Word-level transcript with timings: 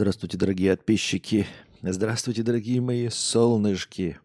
Здравствуйте, 0.00 0.38
дорогие 0.38 0.74
подписчики. 0.74 1.46
Здравствуйте, 1.82 2.42
дорогие 2.42 2.80
мои 2.80 3.10
солнышки. 3.10 4.18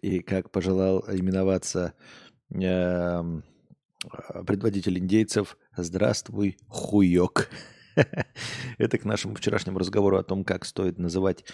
И 0.00 0.20
как 0.20 0.52
пожелал 0.52 1.04
именоваться 1.08 1.94
э, 2.54 3.40
предводитель 4.46 5.00
индейцев, 5.00 5.58
здравствуй, 5.76 6.56
хуёк. 6.68 7.48
Это 8.78 8.98
к 8.98 9.04
нашему 9.04 9.34
вчерашнему 9.34 9.80
разговору 9.80 10.16
о 10.16 10.22
том, 10.22 10.44
как 10.44 10.64
стоит 10.64 10.96
называть 10.96 11.44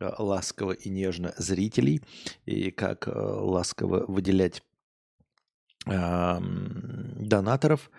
э, 0.00 0.10
ласково 0.18 0.72
и 0.72 0.88
нежно 0.88 1.32
зрителей 1.36 2.02
и 2.46 2.72
как 2.72 3.06
э, 3.06 3.12
ласково 3.12 4.06
выделять 4.08 4.64
донаторов, 5.86 7.90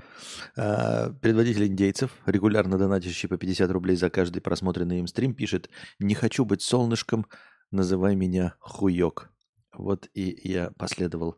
э, 0.55 1.13
предводитель 1.21 1.65
индейцев, 1.65 2.11
регулярно 2.25 2.77
донатящий 2.77 3.27
по 3.27 3.37
50 3.37 3.71
рублей 3.71 3.95
за 3.95 4.09
каждый 4.09 4.41
просмотренный 4.41 4.99
им 4.99 5.07
стрим, 5.07 5.33
пишет 5.33 5.69
«Не 5.99 6.13
хочу 6.13 6.45
быть 6.45 6.61
солнышком, 6.61 7.25
называй 7.71 8.15
меня 8.15 8.55
хуёк». 8.59 9.29
Вот 9.73 10.09
и 10.13 10.37
я 10.47 10.71
последовал 10.77 11.37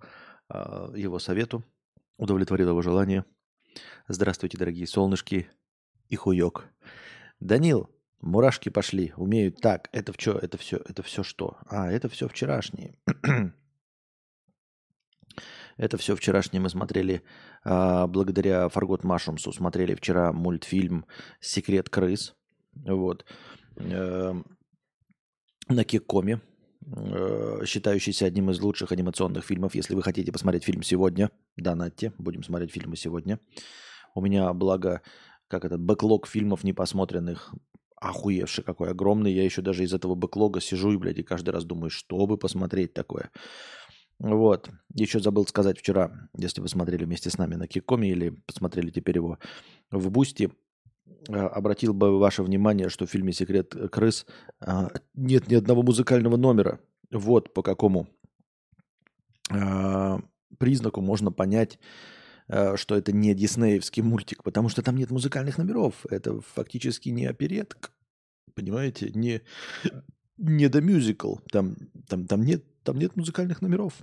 а, 0.49 0.91
его 0.95 1.19
совету, 1.19 1.63
удовлетворил 2.17 2.69
его 2.69 2.81
желание. 2.81 3.25
Здравствуйте, 4.07 4.57
дорогие 4.57 4.87
солнышки 4.87 5.47
и 6.09 6.15
хуёк. 6.15 6.65
Данил, 7.39 7.89
мурашки 8.21 8.69
пошли, 8.69 9.13
умеют 9.15 9.61
так. 9.61 9.89
Это 9.91 10.13
все, 10.13 10.37
это 10.37 10.57
все, 10.57 10.77
это 10.77 11.03
все 11.03 11.23
что? 11.23 11.57
А, 11.67 11.91
это 11.91 12.09
все 12.09 12.27
вчерашние. 12.27 12.97
Это 15.77 15.97
все 15.97 16.15
вчерашнее 16.15 16.61
мы 16.61 16.69
смотрели 16.69 17.23
а, 17.63 18.07
благодаря 18.07 18.69
Фаргот 18.69 19.03
Машумсу. 19.03 19.51
Смотрели 19.51 19.95
вчера 19.95 20.31
мультфильм 20.31 21.05
«Секрет 21.39 21.89
крыс». 21.89 22.35
Вот. 22.73 23.25
Э, 23.77 24.33
на 25.69 25.83
Киккоме, 25.83 26.41
э, 26.85 27.61
считающийся 27.65 28.25
одним 28.25 28.49
из 28.49 28.59
лучших 28.59 28.91
анимационных 28.91 29.45
фильмов. 29.45 29.75
Если 29.75 29.95
вы 29.95 30.03
хотите 30.03 30.31
посмотреть 30.31 30.63
фильм 30.63 30.83
сегодня, 30.83 31.31
донатьте. 31.55 32.13
Будем 32.17 32.43
смотреть 32.43 32.71
фильмы 32.71 32.95
сегодня. 32.95 33.39
У 34.15 34.21
меня, 34.21 34.53
благо, 34.53 35.01
как 35.47 35.65
этот 35.65 35.81
бэклог 35.81 36.27
фильмов 36.27 36.63
непосмотренных 36.63 37.53
охуевший 38.03 38.63
какой 38.63 38.89
огромный. 38.89 39.31
Я 39.31 39.43
еще 39.43 39.61
даже 39.61 39.83
из 39.83 39.93
этого 39.93 40.15
бэклога 40.15 40.59
сижу 40.59 40.91
и, 40.91 40.97
блядь, 40.97 41.19
и 41.19 41.23
каждый 41.23 41.51
раз 41.51 41.63
думаю, 41.63 41.89
что 41.89 42.27
бы 42.27 42.37
посмотреть 42.37 42.93
такое. 42.93 43.31
Вот. 44.19 44.69
Еще 44.93 45.19
забыл 45.19 45.45
сказать 45.47 45.79
вчера, 45.79 46.29
если 46.37 46.61
вы 46.61 46.67
смотрели 46.67 47.03
вместе 47.05 47.29
с 47.29 47.37
нами 47.37 47.55
на 47.55 47.67
Кикоме 47.67 48.09
или 48.09 48.29
посмотрели 48.45 48.89
теперь 48.89 49.17
его 49.17 49.39
в 49.91 50.09
Boosty, 50.09 50.51
а, 51.29 51.47
обратил 51.47 51.93
бы 51.93 52.17
ваше 52.19 52.43
внимание, 52.43 52.89
что 52.89 53.05
в 53.05 53.09
фильме 53.09 53.33
«Секрет 53.33 53.75
крыс» 53.91 54.25
а, 54.59 54.91
нет 55.13 55.47
ни 55.47 55.55
одного 55.55 55.83
музыкального 55.83 56.37
номера. 56.37 56.79
Вот 57.11 57.53
по 57.53 57.61
какому 57.61 58.07
а, 59.49 60.19
признаку 60.57 61.01
можно 61.01 61.31
понять, 61.31 61.79
что 62.75 62.95
это 62.95 63.13
не 63.13 63.33
диснеевский 63.33 64.03
мультик, 64.03 64.43
потому 64.43 64.67
что 64.67 64.81
там 64.81 64.97
нет 64.97 65.11
музыкальных 65.11 65.57
номеров. 65.57 66.05
Это 66.09 66.41
фактически 66.41 67.07
не 67.07 67.25
оперетка, 67.25 67.89
понимаете, 68.53 69.11
не, 69.15 69.41
не 70.37 70.67
до 70.67 70.81
мюзикл. 70.81 71.37
Там, 71.51 71.77
там, 72.07 72.27
там, 72.27 72.43
нет, 72.43 72.65
там 72.83 72.97
нет 72.97 73.15
музыкальных 73.15 73.61
номеров. 73.61 73.93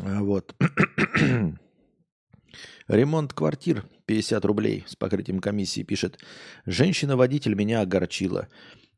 А, 0.00 0.22
вот. 0.22 0.54
Ремонт 2.88 3.32
квартир 3.32 3.86
50 4.06 4.44
рублей 4.44 4.84
с 4.86 4.96
покрытием 4.96 5.40
комиссии 5.40 5.82
пишет. 5.82 6.18
Женщина-водитель 6.66 7.54
меня 7.54 7.80
огорчила. 7.80 8.48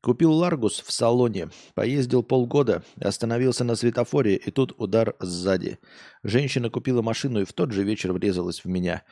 Купил 0.01 0.33
Ларгус 0.33 0.81
в 0.81 0.93
салоне, 0.93 1.49
поездил 1.75 2.23
полгода, 2.23 2.85
остановился 3.01 3.65
на 3.65 3.75
светофоре, 3.75 4.37
и 4.37 4.51
тут 4.51 4.75
удар 4.77 5.17
сзади. 5.19 5.79
Женщина 6.23 6.69
купила 6.69 7.01
машину 7.01 7.41
и 7.41 7.45
в 7.45 7.55
тот 7.55 7.73
же 7.73 7.85
вечер 7.85 8.13
врезалась 8.13 8.65
в 8.65 8.69
меня. 8.69 9.03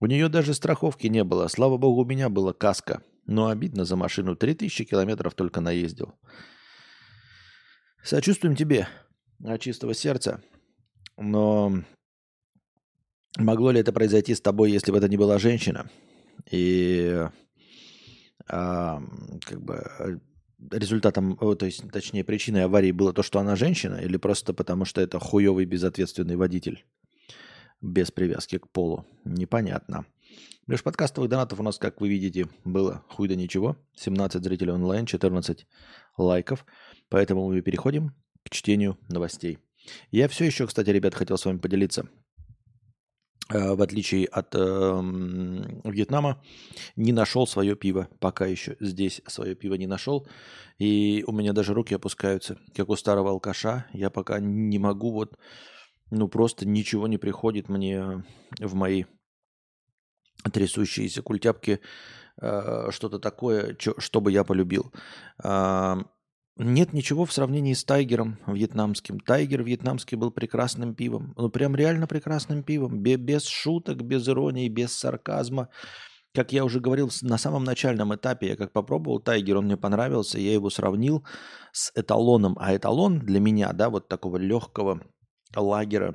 У 0.00 0.06
нее 0.06 0.30
даже 0.30 0.54
страховки 0.54 1.08
не 1.08 1.24
было. 1.24 1.46
Слава 1.48 1.76
богу, 1.76 2.02
у 2.02 2.06
меня 2.06 2.30
была 2.30 2.54
каска. 2.54 3.02
Но 3.26 3.48
обидно 3.48 3.84
за 3.84 3.96
машину. 3.96 4.34
3000 4.34 4.84
километров 4.84 5.34
только 5.34 5.60
наездил. 5.60 6.14
Сочувствуем 8.02 8.56
тебе 8.56 8.88
от 9.44 9.60
чистого 9.60 9.94
сердца. 9.94 10.42
Но 11.16 11.82
могло 13.36 13.70
ли 13.70 13.80
это 13.80 13.92
произойти 13.92 14.34
с 14.34 14.40
тобой, 14.40 14.70
если 14.70 14.90
бы 14.90 14.98
это 14.98 15.08
не 15.08 15.16
была 15.16 15.38
женщина? 15.38 15.90
И 16.50 17.26
а, 18.48 19.02
как 19.44 19.62
бы 19.62 20.20
результатом, 20.70 21.36
то 21.36 21.66
есть, 21.66 21.90
точнее, 21.90 22.24
причиной 22.24 22.64
аварии 22.64 22.92
было 22.92 23.12
то, 23.12 23.22
что 23.22 23.38
она 23.38 23.56
женщина, 23.56 23.96
или 23.96 24.16
просто 24.16 24.52
потому, 24.52 24.84
что 24.84 25.00
это 25.00 25.18
хуевый 25.18 25.64
безответственный 25.64 26.36
водитель 26.36 26.84
без 27.80 28.10
привязки 28.10 28.58
к 28.58 28.68
полу? 28.68 29.06
Непонятно. 29.24 30.06
Лишь 30.66 30.82
подкастовых 30.82 31.28
донатов 31.28 31.58
у 31.60 31.62
нас, 31.62 31.78
как 31.78 32.00
вы 32.00 32.08
видите, 32.08 32.48
было 32.64 33.04
хуй 33.08 33.28
да 33.28 33.34
ничего. 33.34 33.76
17 33.96 34.42
зрителей 34.42 34.72
онлайн, 34.72 35.06
14 35.06 35.66
лайков. 36.16 36.64
Поэтому 37.08 37.48
мы 37.48 37.60
переходим 37.60 38.14
к 38.44 38.50
чтению 38.50 38.98
новостей. 39.08 39.58
Я 40.10 40.28
все 40.28 40.44
еще, 40.44 40.66
кстати, 40.66 40.90
ребят, 40.90 41.14
хотел 41.14 41.38
с 41.38 41.44
вами 41.44 41.58
поделиться. 41.58 42.08
Э, 43.50 43.74
в 43.74 43.82
отличие 43.82 44.26
от 44.26 44.54
э, 44.54 44.58
Вьетнама, 45.84 46.42
не 46.96 47.12
нашел 47.12 47.46
свое 47.46 47.74
пиво. 47.74 48.08
Пока 48.20 48.46
еще 48.46 48.76
здесь 48.80 49.22
свое 49.26 49.54
пиво 49.54 49.74
не 49.74 49.86
нашел. 49.86 50.26
И 50.78 51.24
у 51.26 51.32
меня 51.32 51.52
даже 51.52 51.74
руки 51.74 51.94
опускаются, 51.94 52.58
как 52.76 52.88
у 52.88 52.96
старого 52.96 53.30
алкаша. 53.30 53.86
Я 53.92 54.10
пока 54.10 54.38
не 54.38 54.78
могу 54.78 55.10
вот, 55.12 55.36
ну 56.10 56.28
просто 56.28 56.66
ничего 56.66 57.08
не 57.08 57.18
приходит 57.18 57.68
мне 57.68 58.24
в 58.60 58.74
мои 58.74 59.04
трясущиеся 60.52 61.22
культяпки 61.22 61.80
э, 62.40 62.88
что-то 62.90 63.18
такое, 63.18 63.74
чё, 63.74 63.94
что 63.98 64.20
бы 64.20 64.32
я 64.32 64.44
полюбил. 64.44 64.92
Э, 65.42 65.96
нет 66.56 66.92
ничего 66.92 67.24
в 67.24 67.32
сравнении 67.32 67.72
с 67.72 67.84
Тайгером 67.84 68.38
вьетнамским. 68.46 69.20
Тайгер 69.20 69.62
вьетнамский 69.62 70.16
был 70.16 70.30
прекрасным 70.30 70.94
пивом. 70.94 71.32
Ну, 71.36 71.48
прям 71.48 71.74
реально 71.74 72.06
прекрасным 72.06 72.62
пивом. 72.62 72.98
Без 73.00 73.44
шуток, 73.46 74.02
без 74.02 74.28
иронии, 74.28 74.68
без 74.68 74.92
сарказма. 74.92 75.68
Как 76.34 76.52
я 76.52 76.64
уже 76.64 76.78
говорил, 76.78 77.10
на 77.22 77.38
самом 77.38 77.64
начальном 77.64 78.14
этапе 78.14 78.48
я 78.48 78.56
как 78.56 78.72
попробовал 78.72 79.20
Тайгер, 79.20 79.56
он 79.56 79.64
мне 79.64 79.76
понравился, 79.76 80.38
я 80.38 80.52
его 80.52 80.70
сравнил 80.70 81.24
с 81.72 81.90
эталоном. 81.94 82.56
А 82.60 82.76
эталон 82.76 83.20
для 83.20 83.40
меня, 83.40 83.72
да, 83.72 83.90
вот 83.90 84.08
такого 84.08 84.36
легкого 84.36 85.00
лагера, 85.56 86.14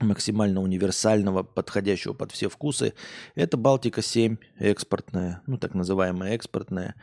максимально 0.00 0.60
универсального, 0.60 1.42
подходящего 1.42 2.12
под 2.12 2.32
все 2.32 2.48
вкусы, 2.48 2.94
это 3.34 3.56
Балтика-7 3.56 4.38
экспортная, 4.58 5.42
ну 5.46 5.58
так 5.58 5.74
называемая 5.74 6.34
экспортная. 6.34 6.94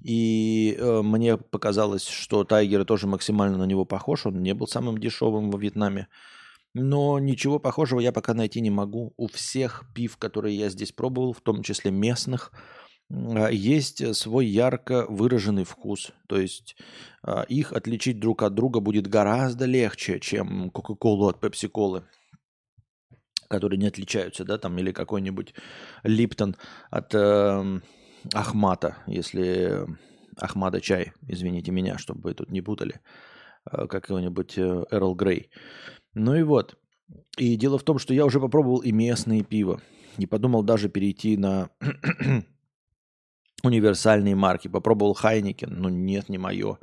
И 0.00 0.76
э, 0.78 1.02
мне 1.02 1.36
показалось, 1.36 2.06
что 2.06 2.44
Тайгер 2.44 2.84
тоже 2.84 3.06
максимально 3.06 3.58
на 3.58 3.64
него 3.64 3.84
похож. 3.84 4.26
Он 4.26 4.42
не 4.42 4.54
был 4.54 4.68
самым 4.68 4.98
дешевым 4.98 5.50
во 5.50 5.58
Вьетнаме. 5.58 6.06
Но 6.74 7.18
ничего 7.18 7.58
похожего 7.58 7.98
я 7.98 8.12
пока 8.12 8.34
найти 8.34 8.60
не 8.60 8.70
могу. 8.70 9.12
У 9.16 9.26
всех 9.26 9.84
пив, 9.94 10.16
которые 10.16 10.56
я 10.56 10.68
здесь 10.68 10.92
пробовал, 10.92 11.32
в 11.32 11.40
том 11.40 11.62
числе 11.62 11.90
местных, 11.90 12.52
а, 13.10 13.48
есть 13.48 14.14
свой 14.14 14.46
ярко 14.46 15.06
выраженный 15.08 15.64
вкус. 15.64 16.12
То 16.28 16.38
есть 16.38 16.76
а, 17.22 17.42
их 17.42 17.72
отличить 17.72 18.20
друг 18.20 18.42
от 18.42 18.54
друга 18.54 18.80
будет 18.80 19.08
гораздо 19.08 19.64
легче, 19.64 20.20
чем 20.20 20.70
Кока-Колу 20.70 21.26
от 21.26 21.40
Пепси-Колы 21.40 22.04
которые 23.48 23.78
не 23.78 23.88
отличаются, 23.88 24.44
да, 24.44 24.58
там, 24.58 24.78
или 24.78 24.92
какой-нибудь 24.92 25.54
Липтон 26.04 26.56
от 26.90 27.14
э, 27.14 27.80
Ахмата, 28.34 28.98
если 29.06 29.86
Ахмада 30.36 30.80
чай, 30.80 31.12
извините 31.26 31.72
меня, 31.72 31.98
чтобы 31.98 32.20
вы 32.22 32.34
тут 32.34 32.50
не 32.50 32.60
путали, 32.60 33.00
э, 33.70 33.86
какой-нибудь 33.86 34.58
э, 34.58 34.84
Эрл 34.90 35.14
Грей. 35.14 35.50
Ну 36.14 36.34
и 36.34 36.42
вот. 36.42 36.78
И 37.38 37.56
дело 37.56 37.78
в 37.78 37.84
том, 37.84 37.98
что 37.98 38.14
я 38.14 38.24
уже 38.24 38.38
попробовал 38.38 38.78
и 38.78 38.92
местные 38.92 39.42
пиво. 39.42 39.80
Не 40.18 40.26
подумал 40.26 40.62
даже 40.62 40.88
перейти 40.88 41.36
на 41.36 41.70
универсальные 43.62 44.34
марки. 44.34 44.68
Попробовал 44.68 45.14
Хайникен, 45.14 45.72
но 45.72 45.88
нет, 45.88 46.28
не 46.28 46.38
мое. 46.38 46.78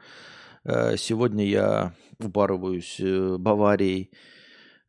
Э, 0.63 0.97
сегодня 0.97 1.45
я 1.45 1.93
упарываюсь 2.19 2.99
Баварией. 3.39 4.09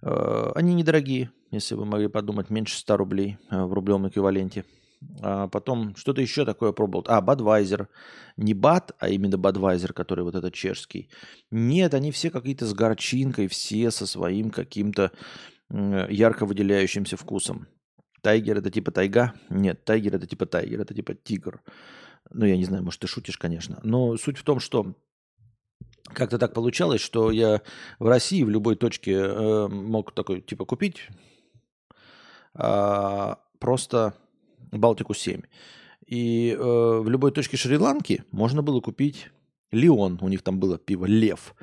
Они 0.01 0.75
недорогие, 0.75 1.33
если 1.51 1.75
вы 1.75 1.85
могли 1.85 2.09
подумать, 2.09 2.51
меньше 2.51 2.77
100 2.79 2.97
рублей 2.97 3.39
в 3.51 3.73
рублевом 3.73 4.09
эквиваленте. 4.09 4.65
А 5.21 5.49
потом 5.49 5.95
что-то 5.97 6.21
еще 6.21 6.45
такое 6.45 6.73
пробовал. 6.73 7.05
А, 7.09 7.21
Бадвайзер. 7.21 7.89
Не 8.37 8.55
Бад, 8.55 8.93
а 8.99 9.09
именно 9.09 9.39
Бадвайзер, 9.39 9.93
который 9.93 10.25
вот 10.25 10.35
этот 10.35 10.55
чешский. 10.55 11.09
Нет, 11.51 11.95
они 11.95 12.11
все 12.11 12.31
какие-то 12.31 12.67
с 12.67 12.75
горчинкой, 12.75 13.49
все 13.49 13.91
со 13.91 14.07
своим 14.07 14.51
каким-то 14.51 15.13
ярко 15.71 16.47
выделяющимся 16.47 17.17
вкусом. 17.17 17.67
Тайгер 18.23 18.59
это 18.59 18.71
типа 18.71 18.91
тайга? 18.91 19.35
Нет, 19.51 19.85
тайгер 19.85 20.17
это 20.17 20.27
типа 20.27 20.47
тайгер, 20.47 20.81
это 20.81 20.95
типа 20.95 21.15
тигр. 21.15 21.63
Ну, 22.31 22.45
я 22.45 22.57
не 22.57 22.65
знаю, 22.65 22.83
может, 22.83 23.01
ты 23.01 23.07
шутишь, 23.07 23.39
конечно. 23.39 23.79
Но 23.83 24.17
суть 24.17 24.39
в 24.39 24.43
том, 24.43 24.59
что 24.59 24.97
как-то 26.13 26.39
так 26.39 26.53
получалось, 26.55 27.01
что 27.01 27.31
я 27.31 27.63
в 27.99 28.07
России 28.07 28.43
в 28.43 28.51
любой 28.51 28.77
точке 28.77 29.13
э, 29.13 29.69
мог 29.69 30.13
такой, 30.13 30.41
типа, 30.41 30.65
купить 30.65 31.09
э, 31.09 31.13
просто 32.57 34.15
Балтику 34.73 35.15
7. 35.15 35.43
И 36.07 36.53
э, 36.53 36.57
в 36.57 37.09
любой 37.09 37.33
точке 37.33 37.57
Шри-Ланки 37.57 38.25
можно 38.31 38.63
было 38.63 38.81
купить 38.81 39.31
Леон, 39.73 40.19
у 40.21 40.29
них 40.29 40.43
там 40.43 40.61
было 40.61 40.79
пиво 40.79 41.05
Лев. 41.05 41.55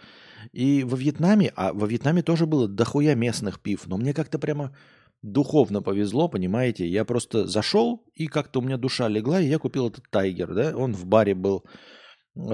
И 0.51 0.83
во 0.83 0.97
Вьетнаме, 0.97 1.53
а 1.55 1.71
во 1.71 1.87
Вьетнаме 1.87 2.21
тоже 2.21 2.45
было 2.45 2.67
дохуя 2.67 3.15
местных 3.15 3.61
пив, 3.61 3.87
но 3.87 3.97
мне 3.97 4.13
как-то 4.13 4.39
прямо 4.39 4.75
духовно 5.21 5.81
повезло, 5.81 6.27
понимаете. 6.27 6.85
Я 6.85 7.05
просто 7.05 7.47
зашел, 7.47 8.03
и 8.13 8.27
как-то 8.27 8.59
у 8.59 8.61
меня 8.61 8.77
душа 8.77 9.07
легла, 9.07 9.39
и 9.39 9.47
я 9.47 9.57
купил 9.57 9.87
этот 9.87 10.09
Тайгер, 10.09 10.53
да, 10.53 10.75
он 10.75 10.93
в 10.93 11.05
баре 11.05 11.33
был. 11.33 11.63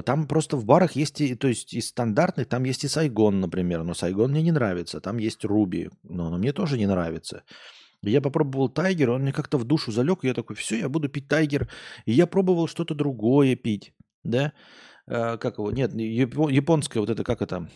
Там 0.05 0.27
просто 0.27 0.57
в 0.57 0.65
барах 0.65 0.91
есть, 0.91 1.21
и, 1.21 1.35
то 1.35 1.47
есть 1.47 1.73
из 1.73 1.87
стандартных, 1.87 2.47
там 2.47 2.65
есть 2.65 2.83
и 2.83 2.87
Сайгон, 2.87 3.39
например, 3.39 3.83
но 3.83 3.93
Сайгон 3.95 4.31
мне 4.31 4.43
не 4.43 4.51
нравится. 4.51 4.99
Там 4.99 5.17
есть 5.17 5.43
Руби, 5.45 5.89
но 6.03 6.27
оно 6.27 6.37
мне 6.37 6.51
тоже 6.51 6.77
не 6.77 6.85
нравится. 6.85 7.43
Я 8.01 8.21
попробовал 8.21 8.69
Тайгер, 8.69 9.09
он 9.09 9.23
мне 9.23 9.33
как-то 9.33 9.57
в 9.57 9.65
душу 9.65 9.91
залег, 9.91 10.23
и 10.23 10.27
я 10.27 10.33
такой, 10.33 10.55
все, 10.55 10.79
я 10.79 10.89
буду 10.89 11.09
пить 11.09 11.27
Тайгер. 11.27 11.69
И 12.05 12.13
я 12.13 12.27
пробовал 12.27 12.67
что-то 12.67 12.95
другое 12.95 13.55
пить, 13.55 13.93
да. 14.23 14.53
Э, 15.07 15.37
как 15.37 15.57
его? 15.57 15.71
Нет, 15.71 15.93
японская 15.93 17.01
вот 17.01 17.09
это, 17.09 17.23
как 17.23 17.41
это, 17.41 17.69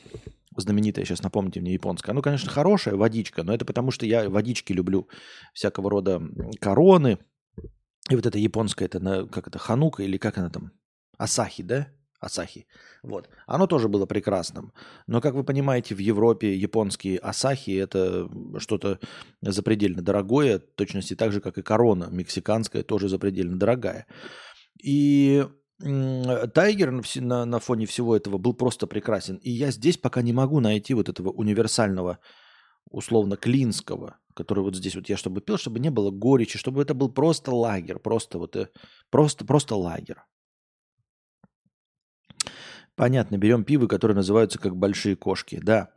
знаменитая, 0.55 1.03
сейчас 1.05 1.23
напомните 1.23 1.59
мне, 1.59 1.73
японская. 1.73 2.15
Ну, 2.15 2.21
конечно, 2.21 2.49
хорошая 2.49 2.95
водичка, 2.95 3.43
но 3.43 3.53
это 3.53 3.65
потому, 3.65 3.91
что 3.91 4.05
я 4.05 4.29
водички 4.29 4.71
люблю 4.71 5.09
всякого 5.53 5.89
рода 5.89 6.21
короны. 6.61 7.17
И 8.09 8.15
вот 8.15 8.25
это 8.25 8.37
японская, 8.37 8.87
это 8.87 9.27
как 9.27 9.47
это, 9.47 9.59
ханука 9.59 10.03
или 10.03 10.17
как 10.17 10.37
она 10.37 10.49
там? 10.49 10.71
Асахи, 11.17 11.63
да? 11.63 11.87
Асахи. 12.23 12.65
Вот. 13.03 13.29
Оно 13.47 13.67
тоже 13.67 13.87
было 13.87 14.05
прекрасным. 14.05 14.73
Но, 15.07 15.21
как 15.21 15.33
вы 15.33 15.43
понимаете, 15.43 15.95
в 15.95 15.99
Европе 15.99 16.55
японские 16.55 17.19
Асахи– 17.19 17.71
это 17.77 18.29
что-то 18.57 18.99
запредельно 19.41 20.01
дорогое, 20.01 20.59
точности 20.59 21.15
так 21.15 21.31
же, 21.31 21.41
как 21.41 21.57
и 21.57 21.61
корона 21.61 22.07
мексиканская, 22.11 22.83
тоже 22.83 23.09
запредельно 23.09 23.57
дорогая. 23.57 24.05
И 24.81 25.45
Тайгер 25.79 27.03
на, 27.21 27.45
на 27.45 27.59
фоне 27.59 27.85
всего 27.85 28.15
этого 28.15 28.37
был 28.37 28.53
просто 28.53 28.87
прекрасен. 28.87 29.37
И 29.37 29.51
я 29.51 29.71
здесь 29.71 29.97
пока 29.97 30.21
не 30.21 30.33
могу 30.33 30.59
найти 30.59 30.93
вот 30.93 31.09
этого 31.09 31.29
универсального, 31.29 32.19
условно, 32.89 33.35
клинского, 33.35 34.17
который 34.33 34.63
вот 34.63 34.75
здесь 34.75 34.95
вот 34.95 35.09
я 35.09 35.17
чтобы 35.17 35.41
пил, 35.41 35.57
чтобы 35.57 35.79
не 35.79 35.89
было 35.89 36.11
горечи, 36.11 36.57
чтобы 36.57 36.81
это 36.81 36.93
был 36.93 37.09
просто 37.09 37.51
лагерь, 37.51 37.99
просто 37.99 38.37
вот, 38.37 38.55
э, 38.55 38.69
просто, 39.09 39.45
просто 39.45 39.75
лагерь. 39.75 40.17
Понятно, 42.95 43.37
берем 43.37 43.63
пиво, 43.63 43.87
которые 43.87 44.15
называются 44.15 44.59
как 44.59 44.75
большие 44.75 45.15
кошки. 45.15 45.59
Да, 45.61 45.91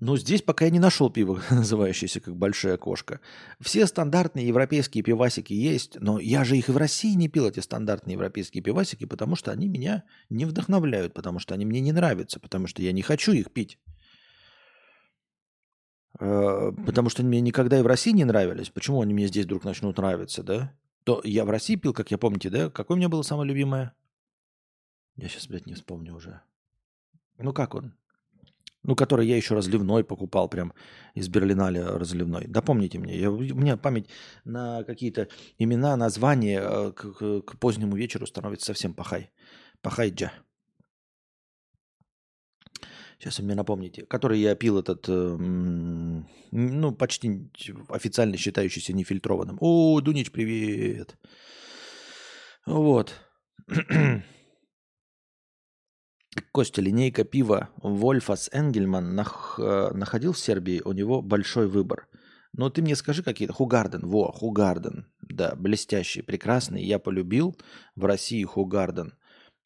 но 0.00 0.16
здесь 0.16 0.42
пока 0.42 0.64
я 0.64 0.70
не 0.70 0.78
нашел 0.78 1.10
пиво, 1.10 1.40
называющееся 1.50 2.20
как 2.20 2.36
большая 2.36 2.76
кошка. 2.76 3.20
Все 3.60 3.86
стандартные 3.86 4.46
европейские 4.46 5.04
пивасики 5.04 5.52
есть, 5.52 5.96
но 6.00 6.18
я 6.18 6.44
же 6.44 6.56
их 6.56 6.68
и 6.68 6.72
в 6.72 6.76
России 6.76 7.14
не 7.14 7.28
пил, 7.28 7.48
эти 7.48 7.60
стандартные 7.60 8.14
европейские 8.14 8.62
пивасики, 8.62 9.04
потому 9.04 9.36
что 9.36 9.52
они 9.52 9.68
меня 9.68 10.04
не 10.30 10.44
вдохновляют, 10.44 11.14
потому 11.14 11.38
что 11.38 11.54
они 11.54 11.64
мне 11.64 11.80
не 11.80 11.92
нравятся, 11.92 12.40
потому 12.40 12.66
что 12.66 12.82
я 12.82 12.92
не 12.92 13.02
хочу 13.02 13.32
их 13.32 13.52
пить. 13.52 13.78
Э, 16.18 16.72
потому 16.86 17.08
что 17.08 17.22
они 17.22 17.28
мне 17.28 17.40
никогда 17.40 17.78
и 17.78 17.82
в 17.82 17.86
России 17.86 18.12
не 18.12 18.24
нравились. 18.24 18.70
Почему 18.70 19.02
они 19.02 19.14
мне 19.14 19.26
здесь 19.26 19.44
вдруг 19.44 19.64
начнут 19.64 19.96
нравиться, 19.98 20.42
да? 20.42 20.72
То 21.04 21.20
я 21.24 21.44
в 21.44 21.50
России 21.50 21.76
пил, 21.76 21.92
как 21.92 22.10
я 22.10 22.18
помните, 22.18 22.48
да? 22.48 22.70
Какое 22.70 22.96
у 22.96 22.98
меня 22.98 23.08
было 23.08 23.22
самое 23.22 23.48
любимое? 23.48 23.94
Я 25.16 25.28
сейчас, 25.28 25.48
блядь, 25.48 25.66
не 25.66 25.74
вспомню 25.74 26.14
уже. 26.14 26.40
Ну 27.38 27.52
как 27.52 27.74
он? 27.74 27.94
Ну, 28.84 28.96
который 28.96 29.28
я 29.28 29.36
еще 29.36 29.54
разливной 29.54 30.02
покупал, 30.02 30.48
прям 30.48 30.72
из 31.14 31.28
Берлиналя 31.28 31.86
разливной. 31.86 32.46
Да 32.48 32.62
помните 32.62 32.98
мне, 32.98 33.16
я, 33.16 33.30
у 33.30 33.38
меня 33.38 33.76
память 33.76 34.08
на 34.44 34.82
какие-то 34.82 35.28
имена, 35.58 35.96
названия 35.96 36.60
э, 36.60 36.92
к, 36.92 37.12
к, 37.12 37.42
к 37.42 37.58
позднему 37.60 37.94
вечеру 37.94 38.26
становится 38.26 38.66
совсем 38.66 38.92
пахай. 38.92 39.30
Пахайджа. 39.82 40.32
Сейчас 43.18 43.38
вы 43.38 43.44
мне 43.44 43.54
напомните. 43.54 44.04
Который 44.04 44.40
я 44.40 44.56
пил 44.56 44.80
этот, 44.80 45.08
э, 45.08 45.36
ну, 46.50 46.92
почти 46.92 47.48
официально 47.88 48.36
считающийся 48.36 48.92
нефильтрованным. 48.92 49.58
О, 49.60 50.00
Дунич, 50.00 50.32
привет. 50.32 51.16
Вот. 52.66 53.14
Костя, 56.52 56.80
линейка 56.80 57.24
пива 57.24 57.68
Вольфас 57.82 58.48
Энгельман 58.52 59.14
нах, 59.14 59.58
э, 59.58 59.90
находил 59.92 60.32
в 60.32 60.38
Сербии, 60.38 60.80
у 60.84 60.92
него 60.92 61.22
большой 61.22 61.68
выбор. 61.68 62.08
Но 62.52 62.68
ты 62.70 62.82
мне 62.82 62.96
скажи 62.96 63.22
какие-то. 63.22 63.54
Хугарден, 63.54 64.06
во, 64.06 64.30
Хугарден. 64.32 65.06
Да, 65.22 65.54
блестящий, 65.56 66.22
прекрасный. 66.22 66.84
Я 66.84 66.98
полюбил 66.98 67.56
в 67.96 68.04
России 68.04 68.44
Хугарден. 68.44 69.14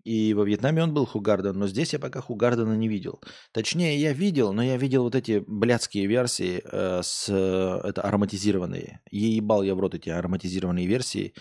И 0.05 0.35
во 0.35 0.45
Вьетнаме 0.45 0.85
он 0.85 0.95
был 0.95 1.05
Хугарден, 1.05 1.59
но 1.59 1.67
здесь 1.67 1.93
я 1.93 1.99
пока 1.99 2.21
Хугардена 2.21 2.75
не 2.75 2.87
видел. 2.87 3.21
Точнее, 3.51 3.99
я 3.99 4.13
видел, 4.13 4.53
но 4.53 4.63
я 4.63 4.77
видел 4.77 5.03
вот 5.03 5.17
эти 5.17 5.43
блядские 5.45 6.07
версии 6.07 6.63
э, 6.65 7.01
с 7.03 7.27
э, 7.29 7.81
это 7.89 8.03
ароматизированные. 8.03 9.01
Ебал 9.11 9.65
я 9.65 9.75
в 9.75 9.81
рот 9.81 9.97
эти 9.97 10.09
ароматизированные 10.09 10.87
версии 10.87 11.35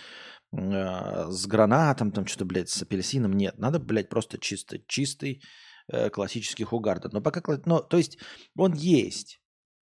э, 0.57 1.29
с 1.29 1.45
гранатом, 1.47 2.11
там 2.11 2.25
что-то, 2.25 2.45
блядь, 2.45 2.69
с 2.69 2.81
апельсином. 2.81 3.33
Нет, 3.33 3.57
надо, 3.57 3.79
блядь, 3.79 4.09
просто 4.09 4.37
чисто, 4.37 4.79
чистый 4.87 5.41
э, 5.87 6.09
классический 6.09 6.63
Хугарден. 6.63 7.09
Но 7.13 7.21
пока, 7.21 7.41
но, 7.65 7.79
то 7.79 7.97
есть 7.97 8.17
он 8.55 8.73
есть, 8.73 9.41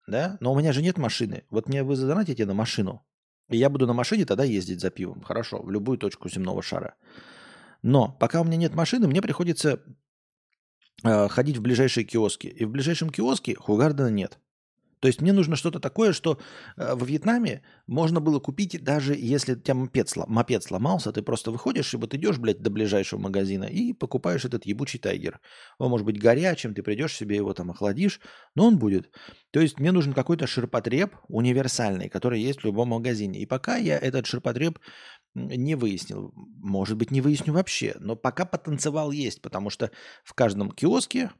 да, 0.07 0.37
но 0.39 0.53
у 0.53 0.59
меня 0.59 0.73
же 0.73 0.81
нет 0.81 0.97
машины. 0.97 1.45
Вот 1.49 1.67
мне 1.67 1.83
вы 1.83 1.95
задонатите 1.95 2.45
на 2.45 2.53
машину, 2.53 3.05
и 3.49 3.57
я 3.57 3.69
буду 3.69 3.87
на 3.87 3.93
машине 3.93 4.25
тогда 4.25 4.43
ездить 4.43 4.81
за 4.81 4.89
пивом. 4.89 5.21
Хорошо, 5.21 5.61
в 5.61 5.71
любую 5.71 5.97
точку 5.97 6.29
земного 6.29 6.61
шара. 6.61 6.95
Но 7.81 8.17
пока 8.19 8.41
у 8.41 8.43
меня 8.43 8.57
нет 8.57 8.75
машины, 8.75 9.07
мне 9.07 9.21
приходится 9.21 9.83
э, 11.03 11.27
ходить 11.29 11.57
в 11.57 11.61
ближайшие 11.61 12.03
киоски. 12.03 12.47
И 12.47 12.65
в 12.65 12.71
ближайшем 12.71 13.09
киоске 13.09 13.55
Хугардена 13.55 14.09
нет. 14.09 14.39
То 14.99 15.07
есть 15.07 15.21
мне 15.21 15.33
нужно 15.33 15.55
что-то 15.55 15.79
такое, 15.79 16.11
что 16.13 16.39
э, 16.75 16.95
во 16.95 17.05
Вьетнаме 17.05 17.61
можно 17.85 18.19
было 18.19 18.39
купить, 18.39 18.83
даже 18.83 19.15
если 19.15 19.53
у 19.53 19.55
тебя 19.55 19.75
мопед, 19.75 20.11
мопед 20.27 20.63
сломался, 20.63 21.11
ты 21.11 21.21
просто 21.21 21.51
выходишь 21.51 21.93
и 21.93 21.97
вот 21.97 22.13
идешь, 22.13 22.39
блядь, 22.39 22.61
до 22.61 22.69
ближайшего 22.69 23.19
магазина 23.19 23.65
и 23.65 23.93
покупаешь 23.93 24.45
этот 24.45 24.65
ебучий 24.65 24.99
тайгер. 24.99 25.39
Он 25.77 25.89
может 25.89 26.05
быть 26.05 26.19
горячим, 26.19 26.73
ты 26.73 26.81
придешь 26.81 27.15
себе 27.15 27.35
его 27.35 27.53
там 27.53 27.71
охладишь, 27.71 28.19
но 28.55 28.67
он 28.67 28.77
будет. 28.77 29.11
То 29.51 29.59
есть 29.59 29.79
мне 29.79 29.91
нужен 29.91 30.13
какой-то 30.13 30.47
ширпотреб 30.47 31.15
универсальный, 31.27 32.09
который 32.09 32.41
есть 32.41 32.61
в 32.61 32.65
любом 32.65 32.89
магазине. 32.89 33.39
И 33.39 33.45
пока 33.45 33.77
я 33.77 33.97
этот 33.97 34.25
ширпотреб 34.25 34.79
не 35.35 35.75
выяснил, 35.75 36.33
может 36.35 36.97
быть, 36.97 37.11
не 37.11 37.21
выясню 37.21 37.53
вообще, 37.53 37.95
но 37.99 38.15
пока 38.15 38.45
потанцевал 38.45 39.11
есть, 39.11 39.41
потому 39.41 39.69
что 39.69 39.91
в 40.23 40.33
каждом 40.33 40.71
киоске 40.71 41.31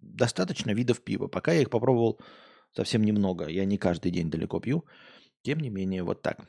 достаточно 0.00 0.72
видов 0.72 1.00
пива. 1.02 1.28
Пока 1.28 1.52
я 1.52 1.62
их 1.62 1.70
попробовал 1.70 2.20
совсем 2.74 3.02
немного. 3.02 3.48
Я 3.48 3.64
не 3.64 3.78
каждый 3.78 4.10
день 4.10 4.30
далеко 4.30 4.60
пью. 4.60 4.84
Тем 5.42 5.60
не 5.60 5.70
менее, 5.70 6.02
вот 6.02 6.22
так. 6.22 6.46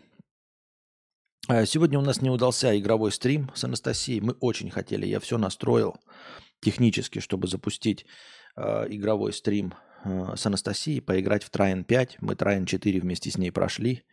А 1.47 1.65
сегодня 1.65 1.97
у 1.97 2.01
нас 2.01 2.21
не 2.21 2.29
удался 2.29 2.77
игровой 2.77 3.11
стрим 3.11 3.49
с 3.55 3.63
Анастасией. 3.63 4.21
Мы 4.21 4.33
очень 4.33 4.69
хотели, 4.69 5.07
я 5.07 5.19
все 5.19 5.37
настроил 5.37 5.95
технически, 6.61 7.19
чтобы 7.19 7.47
запустить 7.47 8.05
э, 8.55 8.85
игровой 8.89 9.33
стрим 9.33 9.73
э, 10.03 10.35
с 10.35 10.45
Анастасией, 10.45 11.01
поиграть 11.01 11.43
в 11.43 11.49
Трайн 11.49 11.83
5. 11.83 12.17
Мы 12.21 12.35
Трайн 12.35 12.65
4 12.65 12.99
вместе 12.99 13.31
с 13.31 13.37
ней 13.37 13.51
прошли. 13.51 14.03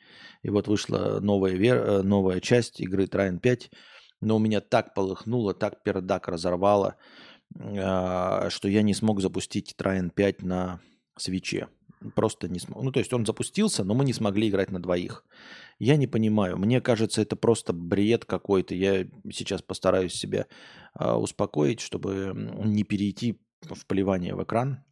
И 0.42 0.50
вот 0.50 0.68
вышла 0.68 1.18
новая, 1.20 1.52
вер... 1.52 1.76
Э, 1.76 2.02
новая 2.02 2.40
часть 2.40 2.80
игры 2.80 3.06
Трайн 3.06 3.38
5. 3.38 3.70
Но 4.22 4.36
у 4.36 4.38
меня 4.38 4.60
так 4.60 4.94
полыхнуло, 4.94 5.52
так 5.52 5.82
пердак 5.82 6.28
разорвало, 6.28 6.96
э, 7.54 8.48
что 8.48 8.68
я 8.68 8.82
не 8.82 8.94
смог 8.94 9.20
запустить 9.20 9.74
Трайн 9.76 10.08
5 10.08 10.42
на 10.42 10.80
свече 11.18 11.68
просто 12.14 12.48
не 12.48 12.58
смог. 12.58 12.82
Ну, 12.82 12.92
то 12.92 13.00
есть 13.00 13.12
он 13.12 13.26
запустился, 13.26 13.84
но 13.84 13.94
мы 13.94 14.04
не 14.04 14.12
смогли 14.12 14.48
играть 14.48 14.70
на 14.70 14.80
двоих. 14.80 15.24
Я 15.78 15.96
не 15.96 16.06
понимаю. 16.06 16.56
Мне 16.56 16.80
кажется, 16.80 17.22
это 17.22 17.36
просто 17.36 17.72
бред 17.72 18.24
какой-то. 18.24 18.74
Я 18.74 19.06
сейчас 19.32 19.62
постараюсь 19.62 20.14
себя 20.14 20.46
э, 20.98 21.12
успокоить, 21.12 21.80
чтобы 21.80 22.32
не 22.64 22.84
перейти 22.84 23.40
в 23.62 23.86
плевание 23.86 24.34
в 24.34 24.42
экран. 24.42 24.84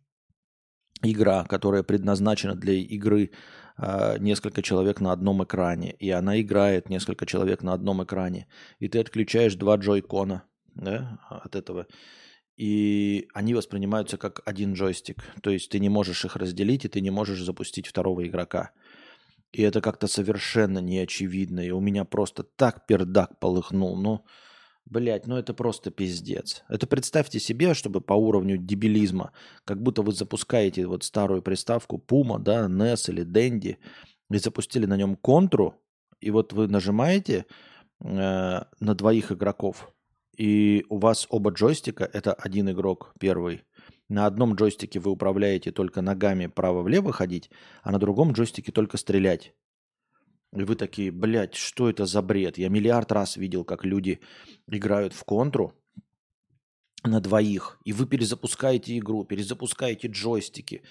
Игра, 1.02 1.44
которая 1.44 1.82
предназначена 1.82 2.54
для 2.54 2.74
игры 2.74 3.30
э, 3.76 4.18
несколько 4.18 4.62
человек 4.62 5.00
на 5.00 5.12
одном 5.12 5.44
экране, 5.44 5.92
и 5.92 6.10
она 6.10 6.40
играет 6.40 6.88
несколько 6.88 7.26
человек 7.26 7.62
на 7.62 7.74
одном 7.74 8.02
экране, 8.02 8.46
и 8.78 8.88
ты 8.88 9.00
отключаешь 9.00 9.54
два 9.56 9.76
джойкона 9.76 10.44
да, 10.74 11.18
от 11.28 11.56
этого 11.56 11.86
и 12.56 13.28
они 13.34 13.54
воспринимаются 13.54 14.16
как 14.16 14.42
один 14.44 14.74
джойстик. 14.74 15.24
То 15.42 15.50
есть 15.50 15.70
ты 15.70 15.78
не 15.78 15.88
можешь 15.88 16.24
их 16.24 16.36
разделить, 16.36 16.84
и 16.84 16.88
ты 16.88 17.00
не 17.00 17.10
можешь 17.10 17.42
запустить 17.42 17.86
второго 17.86 18.26
игрока. 18.26 18.70
И 19.52 19.62
это 19.62 19.80
как-то 19.80 20.06
совершенно 20.06 20.78
неочевидно. 20.78 21.60
И 21.60 21.70
у 21.70 21.80
меня 21.80 22.04
просто 22.04 22.42
так 22.42 22.86
пердак 22.86 23.38
полыхнул. 23.38 23.96
Ну, 23.96 24.24
Блять, 24.86 25.26
ну 25.26 25.38
это 25.38 25.54
просто 25.54 25.90
пиздец. 25.90 26.62
Это 26.68 26.86
представьте 26.86 27.40
себе, 27.40 27.72
чтобы 27.72 28.02
по 28.02 28.12
уровню 28.12 28.58
дебилизма, 28.58 29.32
как 29.64 29.82
будто 29.82 30.02
вы 30.02 30.12
запускаете 30.12 30.86
вот 30.86 31.04
старую 31.04 31.40
приставку 31.40 31.96
Puma, 32.06 32.38
да, 32.38 32.66
NES 32.66 33.10
или 33.10 33.24
Dendy, 33.24 33.78
и 34.30 34.38
запустили 34.38 34.84
на 34.84 34.98
нем 34.98 35.16
контру, 35.16 35.82
и 36.20 36.30
вот 36.30 36.52
вы 36.52 36.68
нажимаете 36.68 37.46
э, 38.00 38.04
на 38.04 38.94
двоих 38.94 39.32
игроков, 39.32 39.90
и 40.36 40.84
у 40.88 40.98
вас 40.98 41.26
оба 41.30 41.50
джойстика, 41.50 42.04
это 42.04 42.32
один 42.32 42.70
игрок 42.70 43.14
первый. 43.18 43.62
На 44.08 44.26
одном 44.26 44.54
джойстике 44.54 45.00
вы 45.00 45.10
управляете 45.10 45.72
только 45.72 46.02
ногами 46.02 46.46
право-влево 46.46 47.12
ходить, 47.12 47.50
а 47.82 47.90
на 47.90 47.98
другом 47.98 48.32
джойстике 48.32 48.70
только 48.72 48.96
стрелять. 48.96 49.54
И 50.54 50.62
вы 50.62 50.76
такие, 50.76 51.10
блядь, 51.10 51.54
что 51.54 51.88
это 51.88 52.06
за 52.06 52.22
бред? 52.22 52.58
Я 52.58 52.68
миллиард 52.68 53.10
раз 53.12 53.36
видел, 53.36 53.64
как 53.64 53.84
люди 53.84 54.20
играют 54.68 55.12
в 55.12 55.24
контру 55.24 55.72
на 57.02 57.20
двоих, 57.20 57.78
и 57.84 57.92
вы 57.92 58.06
перезапускаете 58.06 58.96
игру, 58.98 59.24
перезапускаете 59.24 60.08
джойстики. 60.08 60.82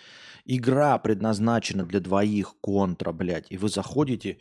Игра 0.46 0.98
предназначена 1.00 1.86
для 1.86 2.00
двоих 2.00 2.56
контра, 2.62 3.12
блядь. 3.12 3.52
И 3.52 3.58
вы 3.58 3.70
заходите, 3.70 4.38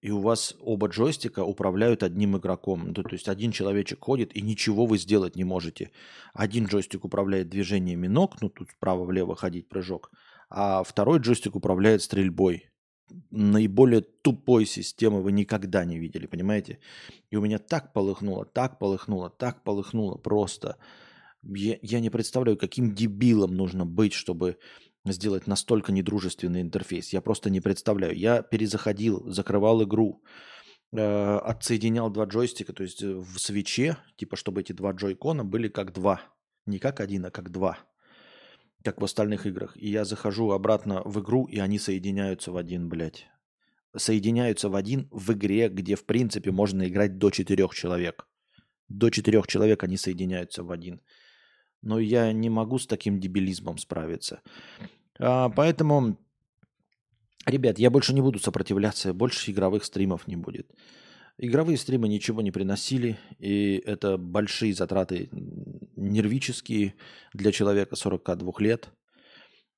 и 0.00 0.10
у 0.10 0.20
вас 0.20 0.56
оба 0.60 0.88
джойстика 0.88 1.44
управляют 1.44 2.02
одним 2.02 2.36
игроком. 2.36 2.88
Ну, 2.88 2.94
то 2.94 3.08
есть 3.10 3.28
один 3.28 3.52
человечек 3.52 4.00
ходит, 4.00 4.34
и 4.34 4.40
ничего 4.40 4.86
вы 4.86 4.98
сделать 4.98 5.36
не 5.36 5.44
можете. 5.44 5.90
Один 6.32 6.66
джойстик 6.66 7.04
управляет 7.04 7.50
движениями 7.50 8.06
ног, 8.06 8.40
ну 8.40 8.48
тут 8.48 8.70
справа-влево 8.70 9.36
ходить 9.36 9.68
прыжок, 9.68 10.10
а 10.48 10.82
второй 10.82 11.18
джойстик 11.18 11.54
управляет 11.54 12.02
стрельбой 12.02 12.70
наиболее 13.30 14.02
тупой 14.02 14.66
системы 14.66 15.22
вы 15.22 15.32
никогда 15.32 15.84
не 15.84 15.98
видели, 15.98 16.26
понимаете? 16.26 16.78
И 17.30 17.36
у 17.36 17.40
меня 17.40 17.58
так 17.58 17.92
полыхнуло, 17.92 18.44
так 18.44 18.78
полыхнуло, 18.78 19.30
так 19.30 19.62
полыхнуло 19.62 20.16
просто. 20.16 20.76
Я, 21.42 21.78
я 21.82 22.00
не 22.00 22.10
представляю, 22.10 22.56
каким 22.56 22.94
дебилом 22.94 23.56
нужно 23.56 23.86
быть, 23.86 24.12
чтобы 24.12 24.58
сделать 25.04 25.46
настолько 25.46 25.92
недружественный 25.92 26.60
интерфейс. 26.60 27.12
Я 27.12 27.20
просто 27.20 27.50
не 27.50 27.60
представляю. 27.60 28.16
Я 28.16 28.42
перезаходил, 28.42 29.30
закрывал 29.30 29.82
игру, 29.84 30.22
э, 30.92 31.36
отсоединял 31.36 32.10
два 32.10 32.24
джойстика, 32.24 32.72
то 32.72 32.82
есть 32.82 33.02
в 33.02 33.38
свече, 33.38 33.96
типа, 34.16 34.36
чтобы 34.36 34.60
эти 34.60 34.72
два 34.72 34.92
джойкона 34.92 35.44
были 35.44 35.68
как 35.68 35.92
два. 35.92 36.20
Не 36.66 36.78
как 36.78 37.00
один, 37.00 37.26
а 37.26 37.30
как 37.30 37.50
два 37.50 37.78
как 38.82 39.00
в 39.00 39.04
остальных 39.04 39.46
играх. 39.46 39.76
И 39.76 39.90
я 39.90 40.04
захожу 40.04 40.50
обратно 40.50 41.02
в 41.04 41.20
игру, 41.20 41.46
и 41.46 41.58
они 41.58 41.78
соединяются 41.78 42.52
в 42.52 42.56
один, 42.56 42.88
блядь. 42.88 43.26
Соединяются 43.96 44.68
в 44.68 44.74
один 44.74 45.08
в 45.10 45.32
игре, 45.32 45.68
где, 45.68 45.96
в 45.96 46.04
принципе, 46.04 46.50
можно 46.50 46.88
играть 46.88 47.18
до 47.18 47.30
четырех 47.30 47.74
человек. 47.74 48.26
До 48.88 49.10
четырех 49.10 49.46
человек 49.46 49.82
они 49.84 49.96
соединяются 49.96 50.62
в 50.62 50.70
один. 50.70 51.00
Но 51.82 51.98
я 51.98 52.32
не 52.32 52.50
могу 52.50 52.78
с 52.78 52.86
таким 52.86 53.20
дебилизмом 53.20 53.78
справиться. 53.78 54.40
А, 55.18 55.48
поэтому, 55.48 56.18
ребят, 57.46 57.78
я 57.78 57.90
больше 57.90 58.14
не 58.14 58.20
буду 58.20 58.38
сопротивляться, 58.38 59.14
больше 59.14 59.50
игровых 59.50 59.84
стримов 59.84 60.26
не 60.26 60.36
будет. 60.36 60.70
Игровые 61.38 61.78
стримы 61.78 62.08
ничего 62.08 62.42
не 62.42 62.50
приносили, 62.50 63.18
и 63.38 63.82
это 63.86 64.18
большие 64.18 64.74
затраты 64.74 65.30
нервические 65.96 66.94
для 67.32 67.50
человека 67.50 67.96
42 67.96 68.52
лет. 68.58 68.90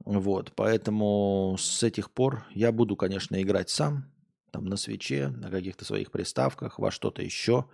Вот, 0.05 0.53
поэтому 0.57 1.57
с 1.59 1.85
этих 1.85 2.11
пор 2.11 2.45
я 2.53 2.73
буду, 2.73 2.97
конечно, 2.97 3.41
играть 3.41 3.71
сам, 3.71 4.13
там 4.51 4.65
на 4.67 4.77
свече, 4.77 5.29
на 5.29 5.51
каких-то 5.51 5.85
своих 5.85 6.11
приставках, 6.11 6.79
во 6.79 6.91
что-то 6.91 7.23
еще. 7.23 7.67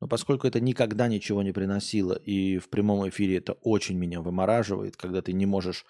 Но 0.00 0.08
поскольку 0.08 0.46
это 0.46 0.60
никогда 0.60 1.08
ничего 1.08 1.42
не 1.42 1.52
приносило, 1.52 2.14
и 2.14 2.58
в 2.58 2.68
прямом 2.70 3.08
эфире 3.08 3.38
это 3.38 3.52
очень 3.52 3.98
меня 3.98 4.20
вымораживает, 4.20 4.96
когда 4.96 5.22
ты 5.22 5.32
не 5.32 5.46
можешь... 5.46 5.84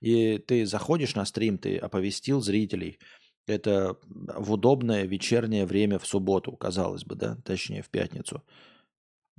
И 0.00 0.38
ты 0.38 0.66
заходишь 0.66 1.14
на 1.14 1.24
стрим, 1.24 1.58
ты 1.58 1.78
оповестил 1.78 2.40
зрителей– 2.40 2.98
это 3.46 3.96
в 4.04 4.52
удобное 4.52 5.04
вечернее 5.04 5.66
время 5.66 5.98
в 5.98 6.06
субботу, 6.06 6.52
казалось 6.52 7.04
бы, 7.04 7.14
да, 7.14 7.36
точнее 7.44 7.82
в 7.82 7.88
пятницу. 7.88 8.42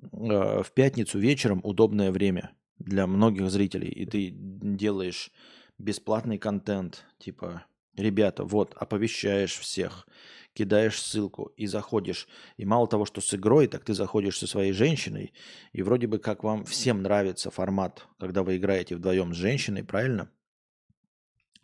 Э, 0.01 0.63
в 0.63 0.71
пятницу 0.73 1.19
вечером 1.19 1.59
удобное 1.63 2.11
время 2.11 2.51
для 2.79 3.07
многих 3.07 3.49
зрителей, 3.49 3.89
и 3.89 4.05
ты 4.05 4.31
делаешь 4.31 5.31
бесплатный 5.77 6.37
контент, 6.37 7.05
типа, 7.19 7.65
ребята, 7.97 8.43
вот, 8.43 8.73
оповещаешь 8.75 9.57
всех, 9.57 10.07
кидаешь 10.53 11.01
ссылку 11.01 11.51
и 11.57 11.67
заходишь. 11.67 12.27
И 12.55 12.65
мало 12.65 12.87
того, 12.87 13.05
что 13.05 13.21
с 13.21 13.33
игрой, 13.33 13.67
так 13.67 13.83
ты 13.83 13.93
заходишь 13.93 14.37
со 14.37 14.47
своей 14.47 14.71
женщиной, 14.71 15.33
и 15.73 15.81
вроде 15.81 16.07
бы 16.07 16.19
как 16.19 16.43
вам 16.43 16.63
всем 16.63 17.01
нравится 17.01 17.51
формат, 17.51 18.07
когда 18.19 18.43
вы 18.43 18.57
играете 18.57 18.95
вдвоем 18.95 19.33
с 19.33 19.37
женщиной, 19.37 19.83
правильно? 19.83 20.29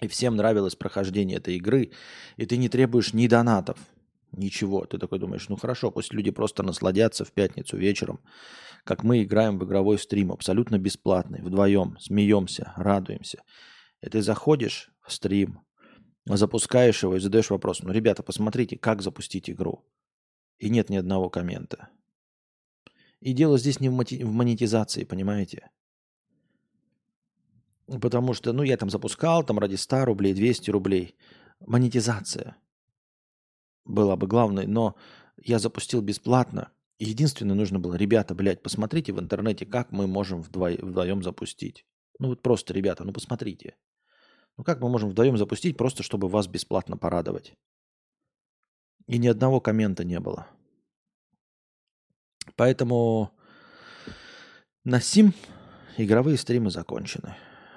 и 0.03 0.07
всем 0.07 0.35
нравилось 0.35 0.75
прохождение 0.75 1.37
этой 1.37 1.55
игры, 1.55 1.91
и 2.37 2.45
ты 2.45 2.57
не 2.57 2.69
требуешь 2.69 3.13
ни 3.13 3.27
донатов, 3.27 3.77
ничего. 4.31 4.85
Ты 4.85 4.97
такой 4.97 5.19
думаешь, 5.19 5.47
ну 5.49 5.55
хорошо, 5.55 5.91
пусть 5.91 6.13
люди 6.13 6.31
просто 6.31 6.63
насладятся 6.63 7.25
в 7.25 7.31
пятницу 7.31 7.77
вечером, 7.77 8.19
как 8.83 9.03
мы 9.03 9.23
играем 9.23 9.59
в 9.59 9.65
игровой 9.65 9.97
стрим, 9.97 10.31
абсолютно 10.31 10.77
бесплатный, 10.77 11.41
вдвоем, 11.41 11.97
смеемся, 11.99 12.73
радуемся. 12.75 13.43
И 14.01 14.09
ты 14.09 14.21
заходишь 14.21 14.91
в 15.05 15.13
стрим, 15.13 15.61
запускаешь 16.25 17.03
его 17.03 17.15
и 17.15 17.19
задаешь 17.19 17.49
вопрос, 17.49 17.81
ну, 17.81 17.91
ребята, 17.91 18.23
посмотрите, 18.23 18.77
как 18.77 19.01
запустить 19.01 19.49
игру. 19.49 19.85
И 20.57 20.69
нет 20.69 20.89
ни 20.89 20.95
одного 20.95 21.29
коммента. 21.29 21.89
И 23.19 23.33
дело 23.33 23.57
здесь 23.57 23.79
не 23.79 23.89
в 23.89 23.93
монетизации, 23.93 25.03
понимаете? 25.03 25.69
Потому 27.87 28.33
что, 28.33 28.53
ну, 28.53 28.63
я 28.63 28.77
там 28.77 28.89
запускал, 28.89 29.43
там 29.43 29.59
ради 29.59 29.75
100 29.75 30.05
рублей, 30.05 30.33
200 30.33 30.71
рублей. 30.71 31.15
Монетизация 31.59 32.55
была 33.85 34.15
бы 34.15 34.27
главной, 34.27 34.65
но 34.67 34.95
я 35.37 35.59
запустил 35.59 36.01
бесплатно. 36.01 36.71
единственное 36.99 37.55
нужно 37.55 37.79
было, 37.79 37.95
ребята, 37.95 38.33
блядь, 38.35 38.61
посмотрите 38.61 39.11
в 39.11 39.19
интернете, 39.19 39.65
как 39.65 39.91
мы 39.91 40.07
можем 40.07 40.41
вдвоем, 40.41 40.85
вдвоем 40.85 41.23
запустить. 41.23 41.85
Ну 42.19 42.29
вот 42.29 42.41
просто, 42.41 42.73
ребята, 42.73 43.03
ну 43.03 43.11
посмотрите. 43.11 43.75
Ну 44.57 44.63
как 44.63 44.79
мы 44.81 44.89
можем 44.89 45.09
вдвоем 45.09 45.37
запустить, 45.37 45.77
просто 45.77 46.03
чтобы 46.03 46.27
вас 46.27 46.47
бесплатно 46.47 46.97
порадовать? 46.97 47.53
И 49.07 49.17
ни 49.17 49.27
одного 49.27 49.59
коммента 49.59 50.03
не 50.03 50.19
было. 50.19 50.47
Поэтому 52.55 53.31
на 54.83 55.01
Сим 55.01 55.33
игровые 55.97 56.37
стримы 56.37 56.69
закончены. 56.69 57.35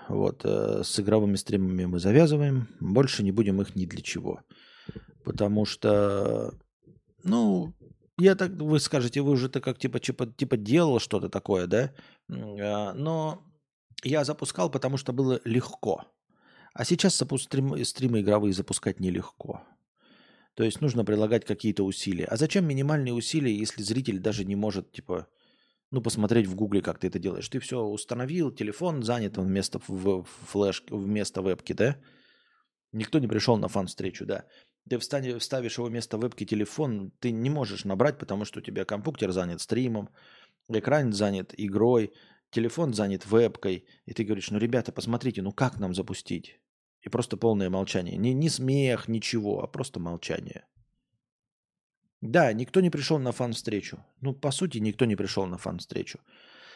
Вот, 0.09 0.45
э, 0.45 0.83
с 0.85 1.01
игровыми 1.01 1.37
стримами 1.37 1.85
мы 1.85 1.99
завязываем. 1.99 2.69
Больше 2.81 3.23
не 3.23 3.33
будем 3.33 3.61
их 3.61 3.75
ни 3.75 3.87
для 3.87 4.03
чего. 4.03 4.41
Потому 5.25 5.65
что, 5.65 6.55
ну, 7.25 7.75
я 8.19 8.37
так, 8.37 8.51
вы 8.53 8.79
скажете, 8.79 9.21
вы 9.21 9.33
уже-то 9.33 9.61
как 9.61 9.79
типа, 9.79 9.99
типа, 9.99 10.27
типа 10.27 10.57
делал 10.57 11.01
что-то 11.01 11.29
такое, 11.29 11.67
да? 11.67 11.93
А, 12.31 12.93
но 12.93 13.43
я 14.05 14.25
запускал, 14.25 14.71
потому 14.71 14.97
что 14.97 15.13
было 15.13 15.41
легко. 15.45 16.05
А 16.77 16.85
сейчас 16.85 17.15
стрим, 17.15 17.85
стримы 17.87 18.21
игровые 18.21 18.53
запускать 18.53 19.01
нелегко. 19.01 19.63
То 20.55 20.63
есть 20.63 20.83
нужно 20.83 21.07
прилагать 21.07 21.47
какие-то 21.47 21.85
усилия. 21.85 22.27
А 22.27 22.37
зачем 22.37 22.67
минимальные 22.67 23.15
усилия, 23.15 23.57
если 23.57 23.83
зритель 23.83 24.19
даже 24.19 24.45
не 24.45 24.57
может, 24.57 24.93
типа, 24.93 25.27
ну, 25.91 26.03
посмотреть 26.03 26.47
в 26.47 26.55
Гугле, 26.55 26.83
как 26.83 26.99
ты 26.99 27.07
это 27.07 27.19
делаешь. 27.19 27.49
Ты 27.49 27.61
все 27.61 27.81
установил, 27.81 28.51
телефон 28.51 29.03
занят 29.03 29.39
вместо 29.39 29.81
в, 29.89 30.25
флеш, 30.25 30.85
вместо 30.91 31.41
вебки, 31.41 31.73
да? 31.73 31.97
Никто 32.93 33.21
не 33.21 33.27
пришел 33.27 33.57
на 33.57 33.69
фан-встречу, 33.69 34.27
да. 34.27 34.45
Ты 34.87 34.99
встань, 34.99 35.39
вставишь 35.39 35.79
его 35.79 35.87
вместо 35.87 36.19
вебки 36.19 36.45
телефон, 36.45 37.11
ты 37.21 37.31
не 37.31 37.49
можешь 37.49 37.87
набрать, 37.87 38.19
потому 38.19 38.45
что 38.45 38.59
у 38.59 38.63
тебя 38.63 38.85
компьютер 38.85 39.33
занят 39.33 39.63
стримом, 39.63 40.11
экран 40.69 41.15
занят 41.15 41.55
игрой, 41.57 42.13
телефон 42.51 42.93
занят 42.93 43.25
вебкой, 43.25 43.87
и 44.05 44.13
ты 44.13 44.25
говоришь, 44.25 44.51
ну, 44.51 44.59
ребята, 44.59 44.93
посмотрите, 44.93 45.41
ну 45.41 45.53
как 45.53 45.79
нам 45.79 45.95
запустить? 45.95 46.61
И 47.07 47.09
просто 47.09 47.37
полное 47.37 47.71
молчание. 47.71 48.17
Не, 48.17 48.35
не 48.35 48.49
смех, 48.49 49.09
ничего, 49.09 49.63
а 49.63 49.69
просто 49.69 50.01
молчание. 50.01 50.65
Да, 52.21 52.53
никто 52.53 52.81
не 52.81 52.91
пришел 52.91 53.21
на 53.21 53.31
фан-встречу. 53.31 54.05
Ну, 54.21 54.35
по 54.35 54.51
сути, 54.51 54.79
никто 54.79 55.05
не 55.05 55.15
пришел 55.15 55.47
на 55.47 55.57
фан-встречу. 55.57 56.19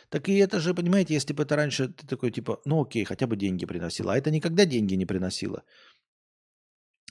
Так 0.08 0.28
и 0.28 0.36
это 0.36 0.60
же, 0.60 0.72
понимаете, 0.72 1.14
если 1.14 1.34
бы 1.34 1.42
это 1.42 1.56
раньше 1.56 1.88
ты 1.88 2.06
такой, 2.06 2.30
типа, 2.30 2.60
ну 2.64 2.80
окей, 2.80 3.04
хотя 3.04 3.26
бы 3.26 3.36
деньги 3.36 3.66
приносило. 3.66 4.12
А 4.12 4.16
это 4.16 4.30
никогда 4.30 4.64
деньги 4.64 4.94
не 4.94 5.04
приносило. 5.04 5.64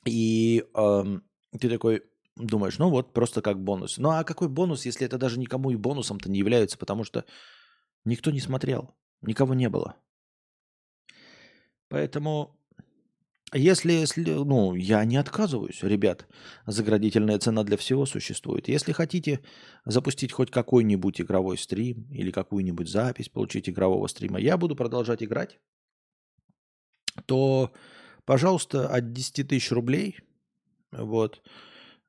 И 0.05 0.63
эм, 0.73 1.21
ты 1.59 1.69
такой 1.69 2.03
думаешь, 2.37 2.79
ну 2.79 2.89
вот, 2.89 3.11
просто 3.11 3.41
как 3.41 3.61
бонус. 3.61 3.97
Ну 3.97 4.11
а 4.11 4.23
какой 4.23 4.47
бонус, 4.47 4.85
если 4.85 5.05
это 5.05 5.17
даже 5.17 5.39
никому 5.39 5.71
и 5.71 5.75
бонусом-то 5.75 6.31
не 6.31 6.39
является, 6.39 6.77
потому 6.77 7.03
что 7.03 7.25
никто 8.05 8.31
не 8.31 8.39
смотрел, 8.39 8.95
никого 9.21 9.53
не 9.53 9.67
было. 9.67 9.97
Поэтому 11.89 12.58
Если, 13.53 13.93
если, 13.93 14.23
ну, 14.23 14.75
я 14.75 15.03
не 15.05 15.17
отказываюсь, 15.17 15.81
ребят. 15.81 16.27
Заградительная 16.67 17.39
цена 17.39 17.63
для 17.63 17.77
всего 17.77 18.05
существует. 18.05 18.67
Если 18.67 18.91
хотите 18.91 19.39
запустить 19.85 20.31
хоть 20.31 20.51
какой-нибудь 20.51 21.19
игровой 21.21 21.57
стрим 21.57 22.07
или 22.11 22.29
какую-нибудь 22.29 22.87
запись, 22.87 23.29
получить 23.29 23.67
игрового 23.67 24.05
стрима, 24.07 24.39
я 24.39 24.57
буду 24.57 24.75
продолжать 24.75 25.23
играть, 25.23 25.59
то, 27.25 27.71
пожалуйста, 28.25 28.87
от 28.87 29.13
10 29.13 29.47
тысяч 29.47 29.71
рублей, 29.71 30.19
вот, 30.91 31.41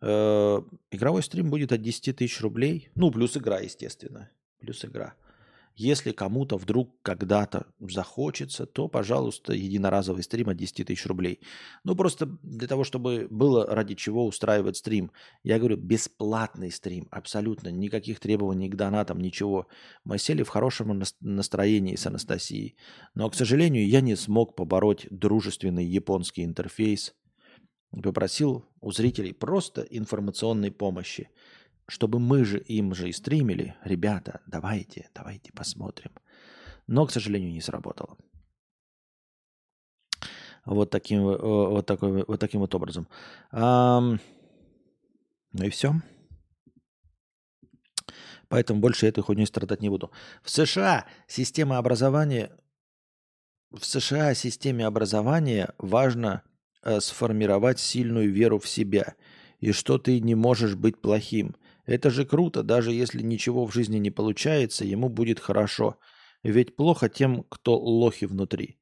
э, 0.02 0.62
игровой 0.90 1.22
стрим 1.22 1.48
будет 1.48 1.72
от 1.72 1.80
10 1.80 2.12
тысяч 2.16 2.40
рублей, 2.42 2.90
ну, 2.94 3.10
плюс 3.10 3.36
игра, 3.36 3.60
естественно, 3.60 4.30
плюс 4.58 4.84
игра– 4.84 5.14
если 5.82 6.12
кому-то 6.12 6.58
вдруг 6.58 7.00
когда-то 7.00 7.66
захочется, 7.80 8.66
то, 8.66 8.86
пожалуйста, 8.86 9.54
единоразовый 9.54 10.22
стрим 10.22 10.50
от 10.50 10.58
10 10.58 10.86
тысяч 10.86 11.06
рублей. 11.06 11.40
Ну, 11.84 11.96
просто 11.96 12.26
для 12.42 12.68
того, 12.68 12.84
чтобы 12.84 13.28
было 13.30 13.64
ради 13.64 13.94
чего 13.94 14.26
устраивать 14.26 14.76
стрим. 14.76 15.10
Я 15.42 15.58
говорю, 15.58 15.78
бесплатный 15.78 16.70
стрим, 16.70 17.08
абсолютно, 17.10 17.68
никаких 17.68 18.20
требований 18.20 18.68
к 18.68 18.76
донатам, 18.76 19.20
ничего. 19.20 19.68
Мы 20.04 20.18
сели 20.18 20.42
в 20.42 20.50
хорошем 20.50 21.02
настроении 21.20 21.96
с 21.96 22.06
Анастасией. 22.06 22.76
Но, 23.14 23.30
к 23.30 23.34
сожалению, 23.34 23.88
я 23.88 24.02
не 24.02 24.16
смог 24.16 24.56
побороть 24.56 25.06
дружественный 25.08 25.86
японский 25.86 26.44
интерфейс. 26.44 27.14
Попросил 27.90 28.66
у 28.82 28.92
зрителей 28.92 29.32
просто 29.32 29.80
информационной 29.80 30.72
помощи 30.72 31.30
чтобы 31.90 32.20
мы 32.20 32.44
же 32.44 32.58
им 32.58 32.94
же 32.94 33.08
и 33.08 33.12
стримили, 33.12 33.74
ребята, 33.82 34.40
давайте, 34.46 35.10
давайте 35.12 35.52
посмотрим. 35.52 36.12
Но, 36.86 37.04
к 37.04 37.10
сожалению, 37.10 37.52
не 37.52 37.60
сработало. 37.60 38.16
Вот 40.64 40.90
таким 40.90 41.24
вот, 41.24 41.86
такой, 41.86 42.24
вот 42.24 42.38
таким 42.38 42.60
вот 42.60 42.74
образом. 42.74 43.08
Um, 43.50 44.20
ну 45.52 45.64
и 45.64 45.70
все. 45.70 45.94
Поэтому 48.48 48.80
больше 48.80 49.08
этой 49.08 49.22
хуйней 49.22 49.46
страдать 49.46 49.80
не 49.80 49.88
буду. 49.88 50.12
В 50.44 50.50
США 50.50 51.06
система 51.26 51.78
образования 51.78 52.52
в 53.72 53.84
США 53.84 54.34
системе 54.34 54.86
образования 54.86 55.74
важно 55.78 56.42
э, 56.82 57.00
сформировать 57.00 57.80
сильную 57.80 58.32
веру 58.32 58.58
в 58.58 58.68
себя 58.68 59.14
и 59.60 59.72
что 59.72 59.98
ты 59.98 60.20
не 60.20 60.34
можешь 60.34 60.74
быть 60.74 61.00
плохим. 61.00 61.56
Это 61.90 62.08
же 62.08 62.24
круто, 62.24 62.62
даже 62.62 62.92
если 62.92 63.20
ничего 63.20 63.66
в 63.66 63.74
жизни 63.74 63.98
не 63.98 64.12
получается, 64.12 64.84
ему 64.84 65.08
будет 65.08 65.40
хорошо. 65.40 65.98
Ведь 66.44 66.76
плохо 66.76 67.08
тем, 67.08 67.42
кто 67.48 67.76
лохи 67.76 68.26
внутри. 68.26 68.78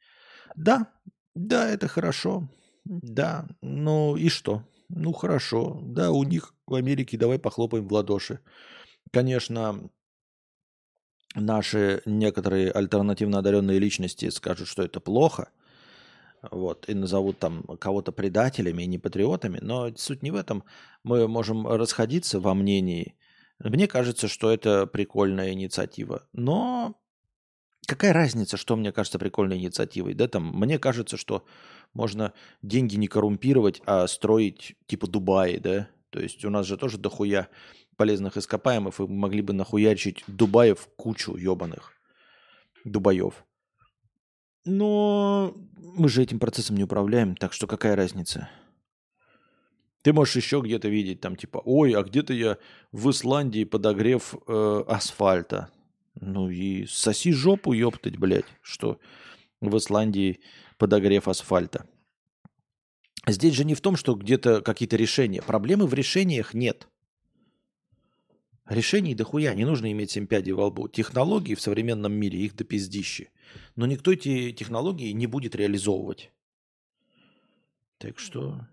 Да, 0.54 0.92
да, 1.34 1.70
это 1.70 1.88
хорошо. 1.88 2.50
Да, 2.84 3.48
ну 3.62 4.14
и 4.16 4.28
что? 4.28 4.62
Ну 4.90 5.14
хорошо. 5.14 5.80
Да, 5.84 6.10
у 6.10 6.22
них 6.22 6.54
в 6.66 6.74
Америке 6.74 7.16
давай 7.16 7.38
похлопаем 7.38 7.88
в 7.88 7.92
ладоши. 7.94 8.40
Конечно, 9.10 9.88
наши 11.34 12.02
некоторые 12.04 12.70
альтернативно 12.70 13.38
одаренные 13.38 13.78
личности 13.78 14.28
скажут, 14.28 14.68
что 14.68 14.82
это 14.82 15.00
плохо– 15.00 15.50
вот, 16.50 16.88
и 16.88 16.94
назовут 16.94 17.38
там 17.38 17.62
кого-то 17.78 18.12
предателями 18.12 18.82
и 18.82 18.86
не 18.86 18.98
патриотами, 18.98 19.58
но 19.60 19.94
суть 19.96 20.22
не 20.22 20.30
в 20.30 20.36
этом. 20.36 20.64
Мы 21.02 21.28
можем 21.28 21.66
расходиться 21.66 22.40
во 22.40 22.54
мнении. 22.54 23.16
Мне 23.58 23.88
кажется, 23.88 24.28
что 24.28 24.50
это 24.50 24.86
прикольная 24.86 25.52
инициатива, 25.52 26.28
но 26.32 26.94
какая 27.86 28.12
разница, 28.12 28.56
что 28.56 28.76
мне 28.76 28.92
кажется 28.92 29.18
прикольной 29.18 29.58
инициативой, 29.58 30.14
да, 30.14 30.28
там, 30.28 30.52
мне 30.54 30.78
кажется, 30.78 31.16
что 31.16 31.44
можно 31.92 32.32
деньги 32.62 32.96
не 32.96 33.08
коррумпировать, 33.08 33.82
а 33.86 34.06
строить 34.06 34.76
типа 34.86 35.08
Дубай, 35.08 35.58
да, 35.58 35.88
то 36.10 36.20
есть 36.20 36.44
у 36.44 36.50
нас 36.50 36.66
же 36.66 36.76
тоже 36.76 36.98
дохуя 36.98 37.48
полезных 37.96 38.36
ископаемых, 38.36 39.00
и 39.00 39.06
могли 39.06 39.42
бы 39.42 39.52
нахуячить 39.52 40.22
Дубаев 40.28 40.88
кучу 40.96 41.36
ебаных 41.36 41.94
Дубаев. 42.84 43.44
Но 44.70 45.54
мы 45.80 46.10
же 46.10 46.22
этим 46.22 46.38
процессом 46.38 46.76
не 46.76 46.84
управляем, 46.84 47.34
так 47.34 47.54
что 47.54 47.66
какая 47.66 47.96
разница? 47.96 48.50
Ты 50.02 50.12
можешь 50.12 50.36
еще 50.36 50.60
где-то 50.60 50.88
видеть, 50.88 51.22
там 51.22 51.36
типа, 51.36 51.62
ой, 51.64 51.92
а 51.92 52.02
где-то 52.02 52.34
я 52.34 52.58
в 52.92 53.08
Исландии 53.08 53.64
подогрев 53.64 54.34
э, 54.46 54.84
асфальта. 54.86 55.70
Ну 56.20 56.50
и 56.50 56.84
соси 56.84 57.32
жопу, 57.32 57.72
ёптать, 57.72 58.18
блядь, 58.18 58.44
что 58.60 59.00
в 59.62 59.74
Исландии 59.78 60.40
подогрев 60.76 61.28
асфальта. 61.28 61.86
Здесь 63.26 63.54
же 63.54 63.64
не 63.64 63.74
в 63.74 63.80
том, 63.80 63.96
что 63.96 64.14
где-то 64.14 64.60
какие-то 64.60 64.96
решения. 64.96 65.40
Проблемы 65.40 65.86
в 65.86 65.94
решениях 65.94 66.52
нет. 66.52 66.88
Решений 68.68 69.14
дохуя, 69.14 69.54
не 69.54 69.64
нужно 69.64 69.90
иметь 69.92 70.10
семь 70.10 70.26
пядей 70.26 70.52
во 70.52 70.66
лбу. 70.66 70.88
Технологии 70.88 71.54
в 71.54 71.60
современном 71.60 72.12
мире, 72.12 72.38
их 72.38 72.54
до 72.54 72.64
пиздищи. 72.64 73.30
Но 73.76 73.86
никто 73.86 74.12
эти 74.12 74.52
технологии 74.52 75.12
не 75.12 75.26
будет 75.26 75.56
реализовывать. 75.56 76.30
Так 77.96 78.18
что... 78.18 78.66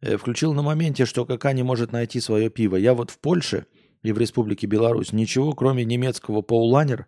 Э, 0.00 0.16
включил 0.16 0.52
на 0.52 0.62
моменте, 0.62 1.06
что 1.06 1.24
КК 1.24 1.52
не 1.52 1.62
может 1.62 1.92
найти 1.92 2.20
свое 2.20 2.50
пиво. 2.50 2.76
Я 2.76 2.92
вот 2.92 3.10
в 3.10 3.18
Польше 3.20 3.66
и 4.02 4.12
в 4.12 4.18
Республике 4.18 4.66
Беларусь 4.66 5.12
ничего, 5.12 5.52
кроме 5.52 5.84
немецкого 5.84 6.42
Пауланер, 6.42 7.06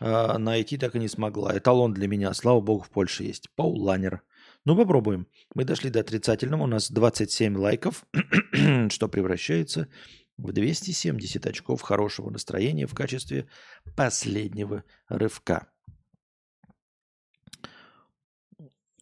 а, 0.00 0.38
найти 0.38 0.78
так 0.78 0.96
и 0.96 0.98
не 0.98 1.08
смогла. 1.08 1.56
Эталон 1.56 1.92
для 1.92 2.08
меня, 2.08 2.32
слава 2.32 2.60
богу, 2.60 2.82
в 2.84 2.90
Польше 2.90 3.24
есть. 3.24 3.50
Пауланер. 3.54 4.22
Ну, 4.64 4.76
попробуем. 4.76 5.26
Мы 5.54 5.64
дошли 5.64 5.90
до 5.90 6.00
отрицательного. 6.00 6.62
У 6.62 6.66
нас 6.66 6.90
27 6.90 7.56
лайков, 7.56 8.06
что 8.90 9.08
превращается 9.08 9.88
в 10.36 10.52
270 10.52 11.46
очков 11.46 11.82
хорошего 11.82 12.30
настроения 12.30 12.86
в 12.86 12.94
качестве 12.94 13.48
последнего 13.96 14.84
рывка. 15.08 15.68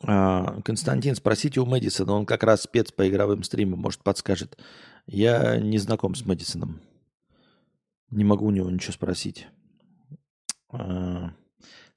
А, 0.02 0.60
Константин, 0.62 1.14
спросите 1.14 1.60
у 1.60 1.66
Мэдисона, 1.66 2.12
он 2.12 2.24
как 2.24 2.42
раз 2.42 2.62
спец 2.62 2.90
по 2.90 3.06
игровым 3.06 3.42
стримам, 3.42 3.80
может 3.80 4.02
подскажет. 4.02 4.58
Я 5.06 5.58
не 5.58 5.78
знаком 5.78 6.14
с 6.14 6.24
Мэдисоном. 6.24 6.80
Не 8.10 8.24
могу 8.24 8.46
у 8.46 8.50
него 8.50 8.70
ничего 8.70 8.94
спросить. 8.94 9.46
А, 10.70 11.34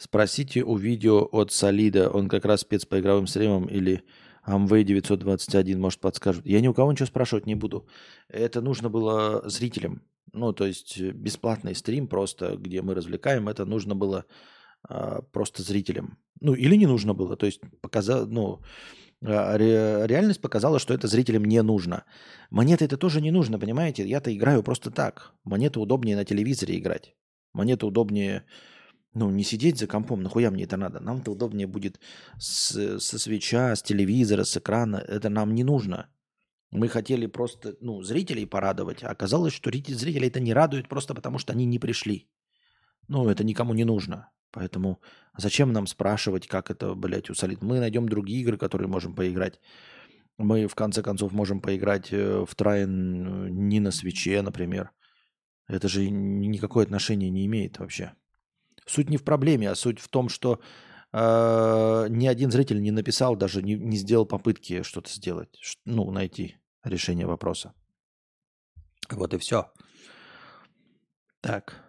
Спросите 0.04 0.64
у 0.64 0.76
видео 0.76 1.30
от 1.32 1.54
Солида, 1.54 2.10
он 2.10 2.28
как 2.28 2.44
раз 2.44 2.60
спец 2.60 2.86
по 2.86 3.00
игровым 3.00 3.26
стримам 3.26 3.68
или 3.68 4.04
Amway 4.46 4.84
921, 4.84 5.80
может, 5.80 6.02
подскажут. 6.02 6.46
Я 6.46 6.60
ни 6.60 6.68
у 6.68 6.74
кого 6.74 6.92
ничего 6.92 7.06
спрашивать 7.06 7.46
не 7.46 7.56
буду. 7.56 7.88
Это 8.28 8.60
нужно 8.60 8.90
было 8.90 9.48
зрителям. 9.48 10.02
Ну, 10.34 10.52
то 10.52 10.66
есть 10.66 11.00
э, 11.00 11.12
бесплатный 11.12 11.74
стрим 11.74 12.10
просто, 12.10 12.58
где 12.58 12.82
мы 12.82 12.96
развлекаем, 12.96 13.48
это 13.48 13.64
нужно 13.64 13.96
было 13.96 14.26
а, 14.90 15.22
просто 15.22 15.64
зрителям. 15.64 16.18
Ну, 16.42 16.54
или 16.54 16.76
не 16.76 16.86
нужно 16.86 17.14
было. 17.14 17.38
То 17.38 17.46
есть 17.46 17.62
показал, 17.80 18.28
ну, 18.28 18.60
а, 19.24 19.58
ре, 19.58 20.06
реальность 20.06 20.42
показала, 20.42 20.80
что 20.80 20.94
это 20.94 21.08
зрителям 21.08 21.46
не 21.46 21.62
нужно. 21.62 22.04
Мне-то 22.50 22.84
это 22.84 22.98
тоже 22.98 23.22
не 23.22 23.32
нужно, 23.32 23.58
понимаете? 23.58 24.06
Я-то 24.06 24.36
играю 24.36 24.64
просто 24.64 24.92
так. 24.92 25.32
Мне-то 25.46 25.80
удобнее 25.80 26.18
на 26.18 26.26
телевизоре 26.26 26.78
играть. 26.78 27.16
Мне-то 27.54 27.88
удобнее 27.88 28.44
ну, 29.14 29.30
не 29.30 29.44
сидеть 29.44 29.78
за 29.78 29.88
компом, 29.88 30.24
нахуя 30.24 30.52
мне 30.52 30.64
это 30.64 30.78
надо? 30.78 31.00
Нам-то 31.00 31.32
удобнее 31.32 31.68
будет 31.68 32.00
с, 32.40 33.00
со 33.00 33.20
свеча, 33.20 33.76
с 33.76 33.84
телевизора, 33.84 34.44
с 34.44 34.58
экрана. 34.58 34.98
Это 34.98 35.30
нам 35.30 35.54
не 35.54 35.64
нужно. 35.64 36.08
Мы 36.72 36.88
хотели 36.88 37.28
просто, 37.28 37.76
ну, 37.82 38.02
зрителей 38.02 38.48
порадовать, 38.48 39.04
а 39.04 39.12
оказалось, 39.12 39.54
что 39.54 39.70
зрителей 39.72 40.28
это 40.28 40.40
не 40.40 40.54
радует 40.54 40.90
просто 40.90 41.14
потому, 41.14 41.38
что 41.38 41.54
они 41.54 41.66
не 41.66 41.80
пришли. 41.80 42.28
Ну, 43.08 43.30
это 43.30 43.44
никому 43.44 43.74
не 43.74 43.86
нужно. 43.86 44.32
Поэтому 44.52 45.00
зачем 45.38 45.72
нам 45.74 45.88
спрашивать, 45.88 46.48
как 46.48 46.72
это, 46.72 46.96
блядь, 46.96 47.30
усолит? 47.30 47.62
Мы 47.62 47.80
найдем 47.80 48.10
другие 48.10 48.42
игры, 48.42 48.58
которые 48.58 48.88
можем 48.88 49.16
поиграть. 49.16 49.60
Мы, 50.38 50.68
в 50.68 50.76
конце 50.76 51.04
концов, 51.04 51.32
можем 51.32 51.62
поиграть 51.62 52.12
э, 52.12 52.46
в 52.48 52.56
Трайн 52.56 53.48
э, 53.48 53.50
не 53.50 53.80
на 53.80 53.92
свече, 53.92 54.42
например. 54.42 54.92
Это 55.68 55.88
же 55.88 56.10
никакое 56.10 56.86
отношение 56.86 57.30
не 57.30 57.46
имеет 57.46 57.80
вообще. 57.80 58.14
Суть 58.86 59.10
не 59.10 59.18
в 59.18 59.24
проблеме, 59.24 59.70
а 59.70 59.76
суть 59.76 60.00
в 60.00 60.08
том, 60.08 60.30
что 60.30 60.60
э, 61.12 62.08
ни 62.10 62.28
один 62.28 62.52
зритель 62.52 62.82
не 62.82 62.92
написал, 62.92 63.36
даже 63.36 63.62
не, 63.62 63.76
не 63.76 63.98
сделал 63.98 64.26
попытки 64.26 64.84
что-то 64.84 65.10
сделать, 65.10 65.78
ну, 65.86 66.12
найти 66.12 66.58
решение 66.84 67.26
вопроса. 67.26 67.74
Вот 69.10 69.34
и 69.34 69.38
все. 69.38 69.72
Так. 71.42 71.84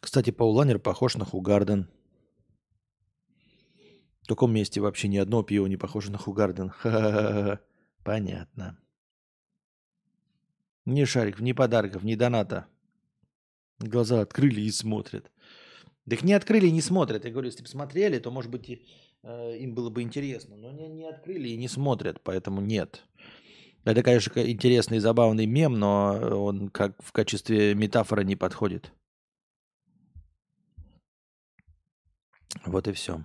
Кстати, 0.00 0.30
Пауланер 0.30 0.78
похож 0.78 1.16
на 1.16 1.24
Хугарден. 1.24 1.88
В 4.22 4.28
каком 4.28 4.52
месте 4.52 4.80
вообще 4.80 5.08
ни 5.08 5.16
одно 5.16 5.42
пиво 5.42 5.66
не 5.66 5.76
похоже 5.76 6.10
на 6.12 6.18
Хугарден? 6.18 6.72
Понятно. 8.04 8.78
Ни 10.84 11.04
шариков, 11.04 11.40
ни 11.40 11.52
подарков, 11.52 12.02
ни 12.02 12.16
доната. 12.16 12.66
Глаза 13.82 14.20
открыли 14.20 14.60
и 14.60 14.70
смотрят. 14.70 15.30
Так 16.08 16.22
не 16.22 16.32
открыли 16.32 16.66
и 16.66 16.72
не 16.72 16.80
смотрят. 16.80 17.24
Я 17.24 17.30
говорю, 17.30 17.46
если 17.46 17.62
бы 17.62 17.68
смотрели, 17.68 18.18
то, 18.18 18.30
может 18.30 18.50
быть, 18.50 18.68
и, 18.70 18.86
э, 19.22 19.58
им 19.58 19.74
было 19.74 19.90
бы 19.90 20.02
интересно. 20.02 20.56
Но 20.56 20.70
не, 20.70 20.88
не 20.88 21.04
открыли 21.04 21.48
и 21.48 21.56
не 21.56 21.68
смотрят, 21.68 22.20
поэтому 22.22 22.60
нет. 22.60 23.04
Это, 23.84 24.02
конечно, 24.02 24.38
интересный 24.40 24.98
и 24.98 25.00
забавный 25.00 25.46
мем, 25.46 25.78
но 25.78 26.44
он 26.44 26.68
как 26.68 27.02
в 27.02 27.12
качестве 27.12 27.74
метафоры 27.74 28.24
не 28.24 28.36
подходит. 28.36 28.92
Вот 32.64 32.86
и 32.86 32.92
все. 32.92 33.24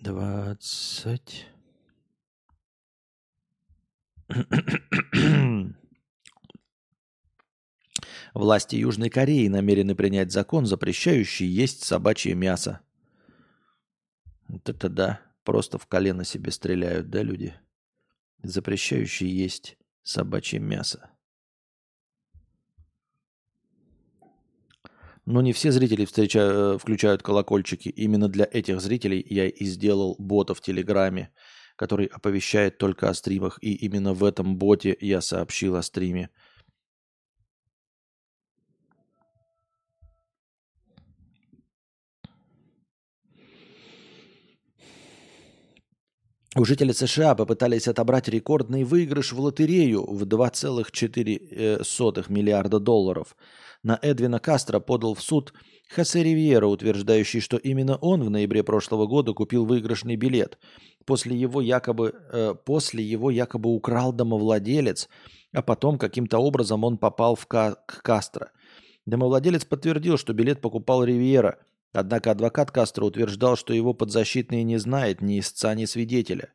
Двадцать. 0.00 1.46
Власти 8.34 8.74
Южной 8.74 9.10
Кореи 9.10 9.46
намерены 9.46 9.94
принять 9.94 10.32
закон, 10.32 10.66
запрещающий 10.66 11.46
есть 11.46 11.84
собачье 11.84 12.34
мясо. 12.34 12.80
Вот 14.48 14.68
это 14.68 14.88
да. 14.88 15.20
Просто 15.44 15.78
в 15.78 15.86
колено 15.86 16.24
себе 16.24 16.50
стреляют, 16.50 17.10
да, 17.10 17.22
люди? 17.22 17.54
Запрещающий 18.42 19.28
есть 19.28 19.78
собачье 20.02 20.58
мясо. 20.58 21.10
Но 25.26 25.40
не 25.40 25.52
все 25.52 25.70
зрители 25.70 26.04
встреча... 26.04 26.76
включают 26.78 27.22
колокольчики. 27.22 27.88
Именно 27.88 28.28
для 28.28 28.48
этих 28.50 28.80
зрителей 28.80 29.24
я 29.30 29.48
и 29.48 29.64
сделал 29.64 30.16
бота 30.18 30.54
в 30.54 30.60
Телеграме, 30.60 31.32
который 31.76 32.06
оповещает 32.06 32.78
только 32.78 33.08
о 33.08 33.14
стримах. 33.14 33.58
И 33.62 33.74
именно 33.74 34.12
в 34.12 34.24
этом 34.24 34.56
боте 34.56 34.96
я 35.00 35.20
сообщил 35.20 35.76
о 35.76 35.82
стриме. 35.82 36.30
У 46.56 46.64
жителей 46.64 46.94
США 46.94 47.34
попытались 47.34 47.88
отобрать 47.88 48.28
рекордный 48.28 48.84
выигрыш 48.84 49.32
в 49.32 49.40
лотерею 49.40 50.04
в 50.04 50.22
2,4 50.22 52.24
миллиарда 52.28 52.78
долларов. 52.78 53.34
На 53.82 53.98
Эдвина 54.00 54.38
Кастро 54.38 54.78
подал 54.78 55.14
в 55.14 55.22
суд 55.22 55.52
Хосе 55.92 56.22
Ривьера, 56.22 56.68
утверждающий, 56.68 57.40
что 57.40 57.56
именно 57.56 57.96
он 57.96 58.22
в 58.22 58.30
ноябре 58.30 58.62
прошлого 58.62 59.08
года 59.08 59.32
купил 59.32 59.66
выигрышный 59.66 60.14
билет. 60.14 60.60
После 61.04 61.36
его 61.36 61.60
якобы, 61.60 62.14
э, 62.32 62.54
после 62.64 63.02
его 63.02 63.32
якобы 63.32 63.70
украл 63.70 64.12
домовладелец, 64.12 65.08
а 65.52 65.60
потом 65.60 65.98
каким-то 65.98 66.38
образом 66.38 66.84
он 66.84 66.98
попал 66.98 67.34
в 67.34 67.46
Ка- 67.46 67.78
к 67.84 68.00
Кастро. 68.02 68.52
Домовладелец 69.06 69.64
подтвердил, 69.64 70.18
что 70.18 70.32
билет 70.32 70.60
покупал 70.60 71.02
Ривьера– 71.02 71.58
Однако 71.94 72.32
адвокат 72.32 72.72
Кастро 72.72 73.04
утверждал, 73.04 73.56
что 73.56 73.72
его 73.72 73.94
подзащитный 73.94 74.64
не 74.64 74.78
знает 74.78 75.22
ни 75.22 75.38
истца, 75.38 75.74
ни 75.74 75.84
свидетеля. 75.84 76.52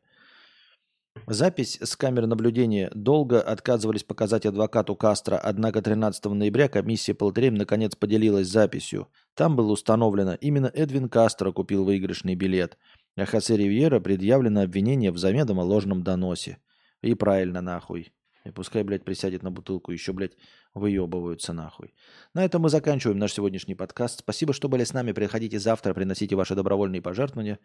Запись 1.26 1.78
с 1.80 1.96
камер 1.96 2.26
наблюдения 2.26 2.90
долго 2.94 3.40
отказывались 3.40 4.04
показать 4.04 4.44
адвокату 4.44 4.94
Кастро, 4.94 5.38
однако 5.38 5.80
13 5.80 6.26
ноября 6.26 6.68
комиссия 6.68 7.14
по 7.14 7.32
наконец 7.32 7.96
поделилась 7.96 8.48
записью. 8.48 9.08
Там 9.34 9.56
было 9.56 9.72
установлено, 9.72 10.34
именно 10.34 10.70
Эдвин 10.72 11.08
Кастро 11.08 11.52
купил 11.52 11.84
выигрышный 11.84 12.34
билет, 12.34 12.76
а 13.16 13.24
Хосе 13.24 13.56
Ривьера 13.56 13.98
предъявлено 13.98 14.60
обвинение 14.60 15.10
в 15.10 15.16
заведомо 15.18 15.62
ложном 15.62 16.02
доносе. 16.02 16.58
И 17.00 17.14
правильно 17.14 17.62
нахуй. 17.62 18.12
И 18.44 18.50
пускай, 18.50 18.82
блядь, 18.82 19.04
присядет 19.04 19.42
на 19.42 19.50
бутылку, 19.50 19.92
еще, 19.92 20.12
блядь, 20.12 20.36
выебываются 20.74 21.52
нахуй. 21.52 21.94
На 22.34 22.44
этом 22.44 22.62
мы 22.62 22.70
заканчиваем 22.70 23.18
наш 23.18 23.34
сегодняшний 23.34 23.74
подкаст. 23.74 24.20
Спасибо, 24.20 24.52
что 24.52 24.68
были 24.68 24.84
с 24.84 24.94
нами. 24.94 25.12
Приходите 25.12 25.58
завтра, 25.58 25.92
приносите 25.92 26.36
ваши 26.36 26.54
добровольные 26.54 27.02
пожертвования, 27.02 27.58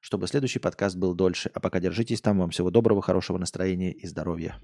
чтобы 0.00 0.26
следующий 0.26 0.58
подкаст 0.58 0.96
был 0.96 1.14
дольше. 1.14 1.50
А 1.54 1.60
пока 1.60 1.78
держитесь 1.78 2.20
там. 2.20 2.38
Вам 2.38 2.50
всего 2.50 2.70
доброго, 2.70 3.02
хорошего 3.02 3.38
настроения 3.38 3.92
и 3.92 4.06
здоровья. 4.06 4.60